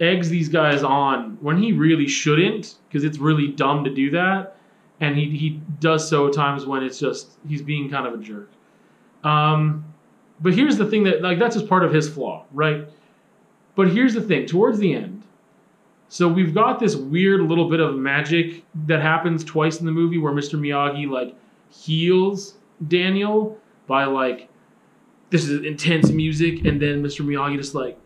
eggs 0.00 0.28
these 0.28 0.48
guys 0.48 0.82
on 0.82 1.38
when 1.40 1.62
he 1.62 1.72
really 1.72 2.06
shouldn't, 2.06 2.76
because 2.88 3.04
it's 3.04 3.18
really 3.18 3.48
dumb 3.48 3.84
to 3.84 3.90
do 3.90 4.10
that, 4.10 4.56
and 5.00 5.16
he 5.16 5.36
he 5.36 5.60
does 5.80 6.08
so 6.08 6.28
at 6.28 6.32
times 6.32 6.66
when 6.66 6.82
it's 6.82 6.98
just 6.98 7.38
he's 7.46 7.62
being 7.62 7.90
kind 7.90 8.06
of 8.06 8.14
a 8.14 8.22
jerk. 8.22 8.50
Um, 9.22 9.84
but 10.40 10.54
here's 10.54 10.76
the 10.76 10.86
thing 10.86 11.04
that 11.04 11.22
like 11.22 11.38
that's 11.38 11.56
just 11.56 11.68
part 11.68 11.84
of 11.84 11.92
his 11.92 12.08
flaw, 12.08 12.44
right? 12.52 12.88
But 13.74 13.88
here's 13.88 14.14
the 14.14 14.22
thing: 14.22 14.46
towards 14.46 14.78
the 14.78 14.94
end, 14.94 15.15
so 16.08 16.28
we've 16.28 16.54
got 16.54 16.78
this 16.78 16.96
weird 16.96 17.42
little 17.42 17.68
bit 17.68 17.80
of 17.80 17.96
magic 17.96 18.64
that 18.86 19.02
happens 19.02 19.42
twice 19.44 19.80
in 19.80 19.86
the 19.86 19.92
movie 19.92 20.18
where 20.18 20.32
Mr. 20.32 20.58
Miyagi 20.58 21.08
like 21.08 21.34
heals 21.70 22.54
Daniel 22.88 23.58
by 23.86 24.04
like 24.04 24.48
this 25.30 25.48
is 25.48 25.64
intense 25.64 26.10
music, 26.10 26.64
and 26.64 26.80
then 26.80 27.02
Mr. 27.02 27.24
Miyagi 27.24 27.56
just 27.56 27.74
like, 27.74 27.98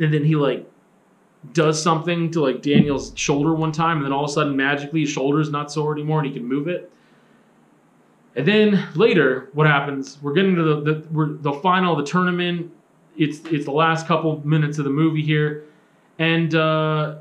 and 0.00 0.12
then 0.12 0.24
he 0.24 0.36
like 0.36 0.66
does 1.52 1.80
something 1.82 2.30
to 2.30 2.40
like 2.40 2.62
Daniel's 2.62 3.12
shoulder 3.16 3.54
one 3.54 3.72
time, 3.72 3.98
and 3.98 4.06
then 4.06 4.12
all 4.12 4.24
of 4.24 4.30
a 4.30 4.32
sudden 4.32 4.56
magically 4.56 5.00
his 5.00 5.10
shoulder's 5.10 5.50
not 5.50 5.70
sore 5.70 5.92
anymore, 5.92 6.20
and 6.20 6.28
he 6.28 6.32
can 6.32 6.46
move 6.46 6.68
it. 6.68 6.90
And 8.36 8.46
then 8.46 8.88
later, 8.94 9.50
what 9.52 9.66
happens? 9.66 10.18
We're 10.22 10.32
getting 10.32 10.54
to 10.54 10.62
the 10.62 10.94
the, 10.94 11.38
the 11.40 11.52
final 11.60 11.96
the 11.96 12.04
tournament. 12.04 12.72
It's 13.20 13.40
it's 13.52 13.66
the 13.66 13.72
last 13.72 14.06
couple 14.06 14.40
minutes 14.46 14.78
of 14.78 14.84
the 14.84 14.90
movie 14.90 15.22
here, 15.22 15.64
and 16.18 16.54
uh, 16.54 17.16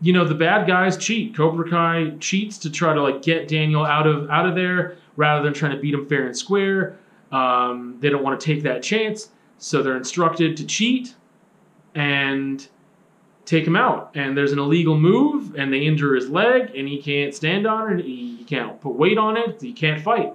you 0.00 0.12
know 0.12 0.24
the 0.24 0.34
bad 0.36 0.66
guys 0.66 0.96
cheat. 0.96 1.36
Cobra 1.36 1.68
Kai 1.68 2.14
cheats 2.20 2.58
to 2.58 2.70
try 2.70 2.94
to 2.94 3.02
like 3.02 3.22
get 3.22 3.48
Daniel 3.48 3.84
out 3.84 4.06
of 4.06 4.30
out 4.30 4.46
of 4.48 4.54
there 4.54 4.96
rather 5.16 5.42
than 5.44 5.52
trying 5.52 5.72
to 5.72 5.78
beat 5.78 5.94
him 5.94 6.06
fair 6.08 6.26
and 6.26 6.36
square. 6.36 6.96
Um, 7.32 7.96
they 8.00 8.10
don't 8.10 8.22
want 8.22 8.40
to 8.40 8.46
take 8.54 8.62
that 8.64 8.82
chance, 8.82 9.30
so 9.58 9.82
they're 9.82 9.96
instructed 9.96 10.56
to 10.58 10.66
cheat 10.66 11.14
and 11.94 12.66
take 13.44 13.66
him 13.66 13.76
out. 13.76 14.12
And 14.14 14.36
there's 14.36 14.52
an 14.52 14.58
illegal 14.60 14.96
move, 14.98 15.56
and 15.56 15.72
they 15.72 15.80
injure 15.80 16.14
his 16.14 16.28
leg, 16.30 16.72
and 16.76 16.86
he 16.88 17.02
can't 17.02 17.34
stand 17.34 17.66
on 17.66 17.98
it. 17.98 18.04
He 18.04 18.44
can't 18.48 18.80
put 18.80 18.94
weight 18.94 19.18
on 19.18 19.36
it. 19.36 19.60
He 19.60 19.72
can't 19.72 20.00
fight. 20.00 20.32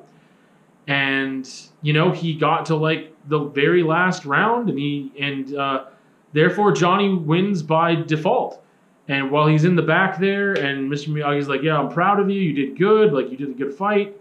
and 0.88 1.50
you 1.82 1.94
know 1.94 2.12
he 2.12 2.34
got 2.36 2.66
to 2.68 2.76
like 2.76 3.14
the 3.28 3.40
very 3.40 3.84
last 3.84 4.26
round, 4.26 4.70
and 4.70 4.78
he 4.80 5.12
and 5.20 5.56
uh, 5.56 5.86
therefore 6.34 6.72
Johnny 6.72 7.14
wins 7.14 7.62
by 7.62 7.96
default. 7.96 8.64
And 9.10 9.32
while 9.32 9.48
he's 9.48 9.64
in 9.64 9.76
the 9.76 9.82
back 9.82 10.20
there, 10.20 10.54
and 10.54 10.92
Mr. 10.92 11.10
Miyagi's 11.10 11.48
like, 11.48 11.62
"Yeah, 11.62 11.80
I'm 11.80 11.90
proud 11.90 12.20
of 12.20 12.30
you. 12.30 12.42
You 12.42 12.54
did 12.54 12.78
good. 12.78 13.14
Like 13.14 13.32
you 13.32 13.38
did 13.38 13.50
a 13.50 13.54
good 13.54 13.74
fight," 13.74 14.20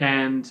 and 0.00 0.50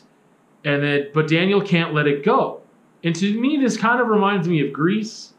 and 0.66 0.84
then 0.84 1.08
but 1.14 1.28
Daniel 1.28 1.62
can't 1.62 1.94
let 1.94 2.08
it 2.08 2.24
go. 2.24 2.62
And 3.04 3.16
to 3.16 3.40
me, 3.40 3.58
this 3.58 3.78
kind 3.78 4.02
of 4.02 4.08
reminds 4.08 4.48
me 4.48 4.66
of 4.66 4.74
Grease. 4.74 5.34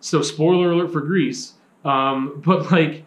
So 0.00 0.22
spoiler 0.22 0.72
alert 0.72 0.92
for 0.92 1.00
Grease. 1.00 1.54
Um, 1.84 2.40
but 2.44 2.70
like 2.72 3.04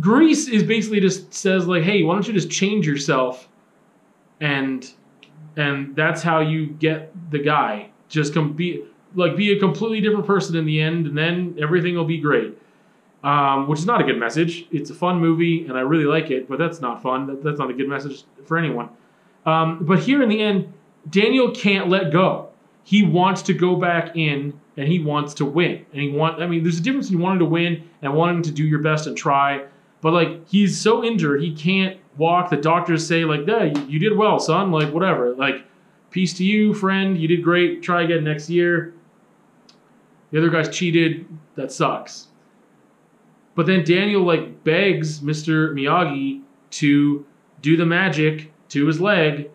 Grease 0.00 0.48
is 0.48 0.62
basically 0.62 1.00
just 1.00 1.32
says 1.32 1.66
like, 1.66 1.82
hey, 1.82 2.02
why 2.02 2.14
don't 2.14 2.26
you 2.26 2.32
just 2.32 2.50
change 2.50 2.86
yourself, 2.86 3.48
and 4.40 4.90
and 5.56 5.94
that's 5.96 6.22
how 6.22 6.40
you 6.40 6.66
get 6.66 7.12
the 7.30 7.38
guy. 7.38 7.90
Just 8.08 8.34
come 8.34 8.52
be 8.52 8.84
like 9.14 9.36
be 9.36 9.52
a 9.52 9.58
completely 9.58 10.00
different 10.00 10.26
person 10.26 10.56
in 10.56 10.64
the 10.64 10.80
end, 10.80 11.06
and 11.06 11.18
then 11.18 11.56
everything 11.60 11.94
will 11.94 12.04
be 12.04 12.18
great. 12.18 12.56
Um, 13.24 13.66
which 13.66 13.80
is 13.80 13.86
not 13.86 14.00
a 14.00 14.04
good 14.04 14.18
message. 14.18 14.66
It's 14.70 14.90
a 14.90 14.94
fun 14.94 15.18
movie, 15.18 15.66
and 15.66 15.76
I 15.76 15.80
really 15.80 16.04
like 16.04 16.30
it, 16.30 16.48
but 16.48 16.58
that's 16.58 16.80
not 16.80 17.02
fun. 17.02 17.26
That, 17.26 17.42
that's 17.42 17.58
not 17.58 17.68
a 17.68 17.74
good 17.74 17.88
message 17.88 18.22
for 18.44 18.56
anyone. 18.56 18.90
Um, 19.44 19.84
but 19.84 19.98
here 19.98 20.22
in 20.22 20.28
the 20.28 20.40
end, 20.40 20.72
Daniel 21.10 21.50
can't 21.50 21.88
let 21.88 22.12
go. 22.12 22.50
He 22.84 23.02
wants 23.02 23.42
to 23.42 23.54
go 23.54 23.76
back 23.76 24.16
in 24.16 24.58
and 24.76 24.88
he 24.88 25.00
wants 25.00 25.34
to 25.34 25.44
win. 25.44 25.84
And 25.92 26.00
he 26.00 26.10
want 26.10 26.40
I 26.40 26.46
mean, 26.46 26.62
there's 26.62 26.78
a 26.78 26.82
difference 26.82 27.08
between 27.08 27.22
wanting 27.22 27.40
to 27.40 27.44
win 27.44 27.88
and 28.02 28.14
wanting 28.14 28.42
to 28.42 28.52
do 28.52 28.64
your 28.64 28.78
best 28.78 29.06
and 29.06 29.16
try. 29.16 29.64
But 30.00 30.12
like 30.12 30.48
he's 30.48 30.80
so 30.80 31.04
injured, 31.04 31.42
he 31.42 31.54
can't 31.54 31.98
walk. 32.16 32.50
The 32.50 32.56
doctors 32.56 33.06
say 33.06 33.24
like, 33.24 33.46
"Yeah, 33.46 33.64
you, 33.64 33.86
you 33.88 33.98
did 33.98 34.16
well, 34.16 34.38
son." 34.38 34.70
Like 34.70 34.92
whatever. 34.92 35.34
Like, 35.34 35.64
peace 36.10 36.34
to 36.34 36.44
you, 36.44 36.74
friend. 36.74 37.18
You 37.18 37.28
did 37.28 37.42
great. 37.42 37.82
Try 37.82 38.02
again 38.02 38.24
next 38.24 38.48
year. 38.48 38.94
The 40.30 40.38
other 40.38 40.50
guys 40.50 40.68
cheated. 40.68 41.26
That 41.56 41.72
sucks. 41.72 42.28
But 43.54 43.66
then 43.66 43.82
Daniel 43.82 44.22
like 44.22 44.62
begs 44.62 45.20
Mr. 45.20 45.72
Miyagi 45.72 46.42
to 46.70 47.26
do 47.60 47.76
the 47.76 47.86
magic 47.86 48.52
to 48.68 48.86
his 48.86 49.00
leg, 49.00 49.50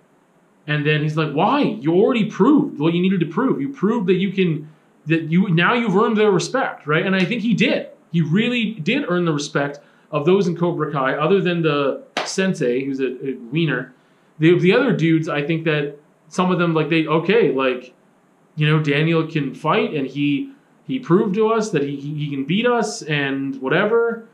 and 0.67 0.85
then 0.85 1.03
he's 1.03 1.15
like, 1.15 1.31
"Why? 1.31 1.61
You 1.61 1.93
already 1.93 2.25
proved 2.25 2.79
what 2.79 2.93
you 2.93 3.01
needed 3.01 3.21
to 3.21 3.27
prove. 3.27 3.61
You 3.61 3.69
proved 3.69 4.07
that 4.07 4.15
you 4.15 4.31
can 4.33 4.69
that 5.05 5.23
you 5.31 5.49
now 5.49 5.73
you've 5.73 5.95
earned 5.95 6.17
their 6.17 6.31
respect, 6.31 6.85
right?" 6.85 7.05
And 7.05 7.15
I 7.15 7.23
think 7.23 7.43
he 7.43 7.53
did. 7.53 7.87
He 8.11 8.21
really 8.21 8.73
did 8.73 9.05
earn 9.07 9.23
the 9.23 9.31
respect 9.31 9.79
of 10.13 10.25
those 10.25 10.47
in 10.47 10.55
Cobra 10.55 10.91
Kai, 10.91 11.15
other 11.15 11.41
than 11.41 11.61
the 11.61 12.03
sensei, 12.23 12.85
who's 12.85 13.01
a, 13.01 13.07
a 13.27 13.33
wiener. 13.51 13.93
The 14.39 14.57
the 14.59 14.71
other 14.71 14.95
dudes, 14.95 15.27
I 15.27 15.41
think 15.41 15.65
that 15.65 15.97
some 16.29 16.51
of 16.51 16.59
them 16.59 16.73
like 16.73 16.89
they 16.89 17.05
okay, 17.07 17.51
like 17.51 17.93
you 18.55 18.67
know, 18.67 18.81
Daniel 18.81 19.27
can 19.27 19.53
fight, 19.53 19.93
and 19.93 20.07
he 20.07 20.53
he 20.85 20.99
proved 20.99 21.35
to 21.35 21.49
us 21.49 21.71
that 21.71 21.83
he 21.83 21.97
he 21.97 22.29
can 22.29 22.45
beat 22.45 22.65
us 22.65 23.01
and 23.01 23.59
whatever. 23.61 24.27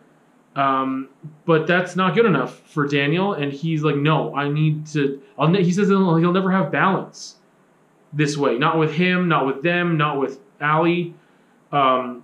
Um, 0.55 1.09
but 1.45 1.67
that's 1.67 1.95
not 1.95 2.15
good 2.15 2.25
enough 2.25 2.59
for 2.67 2.86
Daniel, 2.86 3.33
and 3.33 3.53
he's 3.53 3.81
like, 3.83 3.95
no, 3.95 4.36
I 4.36 4.50
need 4.50 4.86
to. 4.88 5.21
I'll, 5.38 5.53
he 5.53 5.71
says 5.71 5.88
he'll, 5.88 6.33
never 6.33 6.51
have 6.51 6.71
balance 6.71 7.36
this 8.12 8.36
way. 8.36 8.57
Not 8.57 8.77
with 8.77 8.91
him, 8.91 9.29
not 9.29 9.45
with 9.45 9.63
them, 9.63 9.95
not 9.95 10.19
with 10.19 10.39
Ali. 10.59 11.13
Um, 11.71 12.24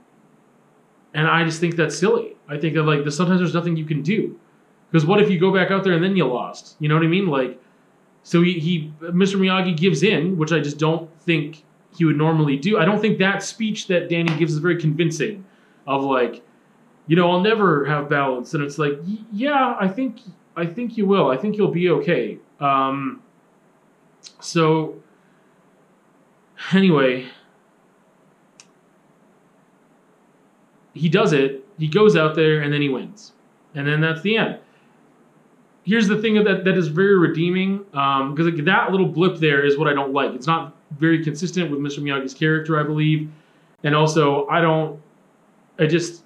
and 1.13 1.27
I 1.27 1.45
just 1.45 1.61
think 1.61 1.75
that's 1.75 1.97
silly. 1.97 2.34
I 2.47 2.57
think 2.57 2.75
that 2.75 2.83
like 2.83 3.09
sometimes 3.11 3.39
there's 3.39 3.53
nothing 3.53 3.75
you 3.75 3.85
can 3.85 4.01
do. 4.01 4.39
Because 4.91 5.05
what 5.05 5.21
if 5.21 5.29
you 5.29 5.39
go 5.39 5.53
back 5.53 5.71
out 5.71 5.83
there 5.83 5.93
and 5.93 6.03
then 6.03 6.15
you 6.15 6.25
lost? 6.25 6.75
You 6.79 6.87
know 6.87 6.95
what 6.95 7.03
I 7.03 7.07
mean? 7.07 7.27
Like, 7.27 7.59
so 8.23 8.41
he, 8.41 8.59
he 8.59 8.93
Mr. 9.01 9.37
Miyagi 9.37 9.75
gives 9.75 10.03
in, 10.03 10.37
which 10.37 10.51
I 10.51 10.59
just 10.59 10.77
don't 10.77 11.09
think 11.21 11.63
he 11.97 12.05
would 12.05 12.17
normally 12.17 12.57
do. 12.57 12.77
I 12.77 12.85
don't 12.85 12.99
think 12.99 13.17
that 13.19 13.43
speech 13.43 13.87
that 13.87 14.09
Danny 14.09 14.35
gives 14.37 14.53
is 14.53 14.59
very 14.59 14.79
convincing. 14.79 15.45
Of 15.87 16.03
like, 16.03 16.43
you 17.07 17.15
know, 17.15 17.29
I'll 17.29 17.41
never 17.41 17.85
have 17.85 18.09
balance, 18.09 18.53
and 18.53 18.63
it's 18.63 18.79
like, 18.79 18.93
yeah, 19.31 19.75
I 19.79 19.87
think 19.87 20.21
I 20.55 20.65
think 20.65 20.97
you 20.97 21.05
will. 21.05 21.29
I 21.29 21.37
think 21.37 21.57
you'll 21.57 21.71
be 21.71 21.89
okay. 21.89 22.39
Um, 22.59 23.21
so 24.39 25.01
anyway, 26.73 27.27
he 30.93 31.09
does 31.09 31.33
it. 31.33 31.64
He 31.77 31.87
goes 31.87 32.15
out 32.15 32.35
there 32.35 32.61
and 32.61 32.71
then 32.71 32.81
he 32.81 32.89
wins, 32.89 33.33
and 33.73 33.85
then 33.87 34.01
that's 34.01 34.21
the 34.21 34.37
end. 34.37 34.59
Here's 35.83 36.07
the 36.07 36.19
thing 36.19 36.43
that 36.43 36.63
that 36.63 36.77
is 36.77 36.87
very 36.87 37.17
redeeming 37.17 37.79
because 37.79 38.47
um, 38.47 38.65
that 38.65 38.91
little 38.91 39.07
blip 39.07 39.37
there 39.37 39.63
is 39.65 39.77
what 39.77 39.87
I 39.87 39.93
don't 39.93 40.13
like. 40.13 40.33
It's 40.33 40.47
not 40.47 40.75
very 40.97 41.23
consistent 41.23 41.69
with 41.69 41.79
Mr. 41.79 41.99
Miyagi's 41.99 42.33
character, 42.33 42.79
I 42.79 42.83
believe, 42.83 43.29
and 43.83 43.95
also 43.95 44.47
I 44.47 44.61
don't. 44.61 44.99
I 45.77 45.85
just 45.85 46.23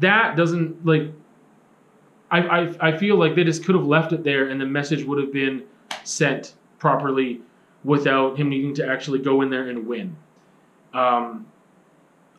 that 0.00 0.36
doesn't 0.36 0.84
like. 0.84 1.10
I, 2.30 2.40
I, 2.40 2.88
I 2.88 2.96
feel 2.96 3.16
like 3.16 3.34
they 3.34 3.44
just 3.44 3.64
could 3.64 3.74
have 3.74 3.86
left 3.86 4.12
it 4.12 4.24
there 4.24 4.48
and 4.48 4.60
the 4.60 4.66
message 4.66 5.04
would 5.04 5.22
have 5.22 5.32
been 5.32 5.62
sent 6.02 6.54
properly 6.78 7.40
without 7.84 8.36
him 8.36 8.48
needing 8.48 8.74
to 8.74 8.86
actually 8.86 9.20
go 9.20 9.42
in 9.42 9.50
there 9.50 9.68
and 9.68 9.86
win. 9.86 10.16
Um, 10.94 11.46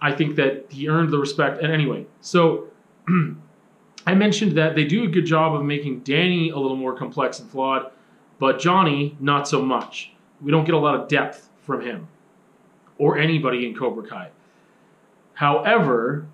I 0.05 0.11
think 0.11 0.35
that 0.35 0.67
he 0.69 0.87
earned 0.87 1.09
the 1.09 1.17
respect. 1.17 1.63
And 1.63 1.73
anyway, 1.73 2.05
so 2.21 2.67
I 4.05 4.13
mentioned 4.13 4.51
that 4.51 4.75
they 4.75 4.85
do 4.85 5.03
a 5.03 5.07
good 5.07 5.25
job 5.25 5.55
of 5.55 5.63
making 5.63 6.01
Danny 6.01 6.51
a 6.51 6.57
little 6.57 6.77
more 6.77 6.95
complex 6.95 7.39
and 7.39 7.49
flawed, 7.49 7.89
but 8.37 8.59
Johnny, 8.59 9.17
not 9.19 9.47
so 9.47 9.63
much. 9.63 10.13
We 10.39 10.51
don't 10.51 10.63
get 10.63 10.75
a 10.75 10.77
lot 10.77 10.93
of 10.93 11.07
depth 11.07 11.49
from 11.63 11.81
him 11.81 12.07
or 12.99 13.17
anybody 13.17 13.65
in 13.65 13.75
Cobra 13.75 14.07
Kai. 14.07 14.29
However, 15.33 16.27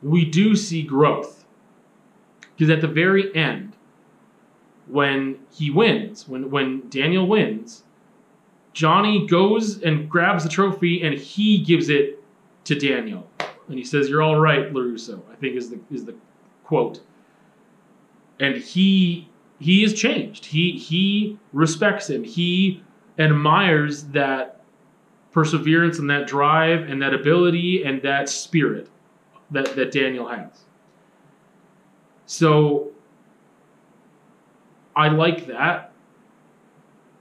we 0.00 0.24
do 0.24 0.54
see 0.54 0.84
growth. 0.84 1.44
Because 2.56 2.70
at 2.70 2.80
the 2.80 2.86
very 2.86 3.34
end, 3.34 3.74
when 4.86 5.40
he 5.50 5.68
wins, 5.68 6.28
when, 6.28 6.48
when 6.48 6.88
Daniel 6.90 7.26
wins, 7.26 7.82
Johnny 8.72 9.26
goes 9.26 9.82
and 9.82 10.08
grabs 10.08 10.44
the 10.44 10.48
trophy 10.48 11.02
and 11.02 11.18
he 11.18 11.58
gives 11.58 11.88
it 11.88 12.20
to 12.64 12.74
Daniel. 12.74 13.28
And 13.68 13.78
he 13.78 13.84
says, 13.84 14.08
You're 14.08 14.22
all 14.22 14.40
right, 14.40 14.72
LaRusso, 14.72 15.20
I 15.30 15.36
think 15.36 15.56
is 15.56 15.70
the 15.70 15.80
is 15.90 16.04
the 16.04 16.14
quote. 16.64 17.00
And 18.40 18.56
he 18.56 19.28
he 19.58 19.84
is 19.84 19.94
changed. 19.94 20.46
He 20.46 20.78
he 20.78 21.38
respects 21.52 22.10
him. 22.10 22.24
He 22.24 22.82
admires 23.18 24.04
that 24.04 24.60
perseverance 25.32 25.98
and 25.98 26.08
that 26.10 26.26
drive 26.26 26.88
and 26.88 27.02
that 27.02 27.12
ability 27.12 27.84
and 27.84 28.00
that 28.02 28.28
spirit 28.28 28.88
that, 29.50 29.74
that 29.74 29.90
Daniel 29.90 30.28
has. 30.28 30.64
So 32.26 32.92
I 34.94 35.08
like 35.08 35.46
that. 35.46 35.92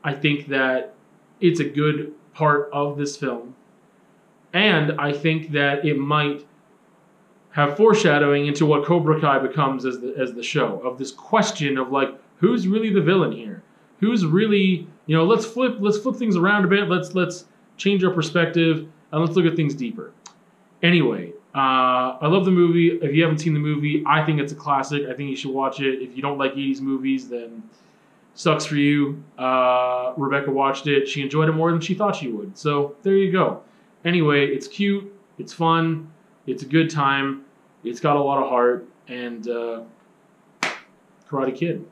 I 0.03 0.13
think 0.13 0.47
that 0.49 0.93
it's 1.41 1.59
a 1.59 1.63
good 1.63 2.13
part 2.33 2.69
of 2.71 2.97
this 2.97 3.17
film. 3.17 3.55
And 4.53 4.99
I 4.99 5.11
think 5.11 5.51
that 5.51 5.83
it 5.83 5.97
might 5.97 6.45
have 7.51 7.75
foreshadowing 7.77 8.47
into 8.47 8.65
what 8.65 8.85
Cobra 8.85 9.19
Kai 9.19 9.39
becomes 9.39 9.85
as 9.85 9.99
the 9.99 10.15
as 10.17 10.33
the 10.33 10.43
show 10.43 10.79
of 10.79 10.97
this 10.97 11.11
question 11.11 11.77
of 11.77 11.91
like 11.91 12.09
who's 12.37 12.67
really 12.67 12.91
the 12.91 13.01
villain 13.01 13.31
here? 13.31 13.63
Who's 13.99 14.25
really 14.25 14.87
you 15.05 15.15
know 15.15 15.23
let's 15.23 15.45
flip 15.45 15.77
let's 15.79 15.97
flip 15.97 16.15
things 16.15 16.35
around 16.35 16.65
a 16.65 16.67
bit. 16.67 16.89
Let's 16.89 17.13
let's 17.15 17.45
change 17.77 18.03
our 18.03 18.11
perspective 18.11 18.87
and 19.11 19.21
let's 19.21 19.35
look 19.35 19.45
at 19.45 19.55
things 19.55 19.73
deeper. 19.75 20.11
Anyway, 20.81 21.31
uh, 21.55 22.17
I 22.19 22.27
love 22.27 22.45
the 22.45 22.51
movie. 22.51 22.89
If 22.89 23.15
you 23.15 23.23
haven't 23.23 23.37
seen 23.37 23.53
the 23.53 23.59
movie, 23.59 24.03
I 24.05 24.25
think 24.25 24.39
it's 24.39 24.51
a 24.51 24.55
classic. 24.55 25.03
I 25.07 25.13
think 25.13 25.29
you 25.29 25.35
should 25.35 25.51
watch 25.51 25.79
it. 25.79 26.01
If 26.01 26.15
you 26.15 26.21
don't 26.21 26.37
like 26.37 26.53
80s 26.55 26.81
movies, 26.81 27.29
then 27.29 27.63
sucks 28.33 28.65
for 28.65 28.75
you. 28.75 29.23
Uh, 29.37 30.13
Rebecca 30.17 30.51
watched 30.51 30.87
it. 30.87 31.07
She 31.07 31.21
enjoyed 31.21 31.47
it 31.47 31.53
more 31.53 31.71
than 31.71 31.79
she 31.79 31.93
thought 31.93 32.15
she 32.15 32.27
would. 32.27 32.57
So 32.57 32.95
there 33.03 33.15
you 33.15 33.31
go. 33.31 33.61
Anyway, 34.05 34.47
it's 34.47 34.67
cute. 34.67 35.13
It's 35.37 35.53
fun. 35.53 36.11
It's 36.45 36.63
a 36.63 36.65
good 36.65 36.89
time. 36.89 37.45
It's 37.83 37.99
got 37.99 38.15
a 38.15 38.21
lot 38.21 38.41
of 38.41 38.49
heart. 38.49 38.87
And 39.07 39.47
uh, 39.47 39.83
Karate 41.29 41.55
Kid. 41.55 41.85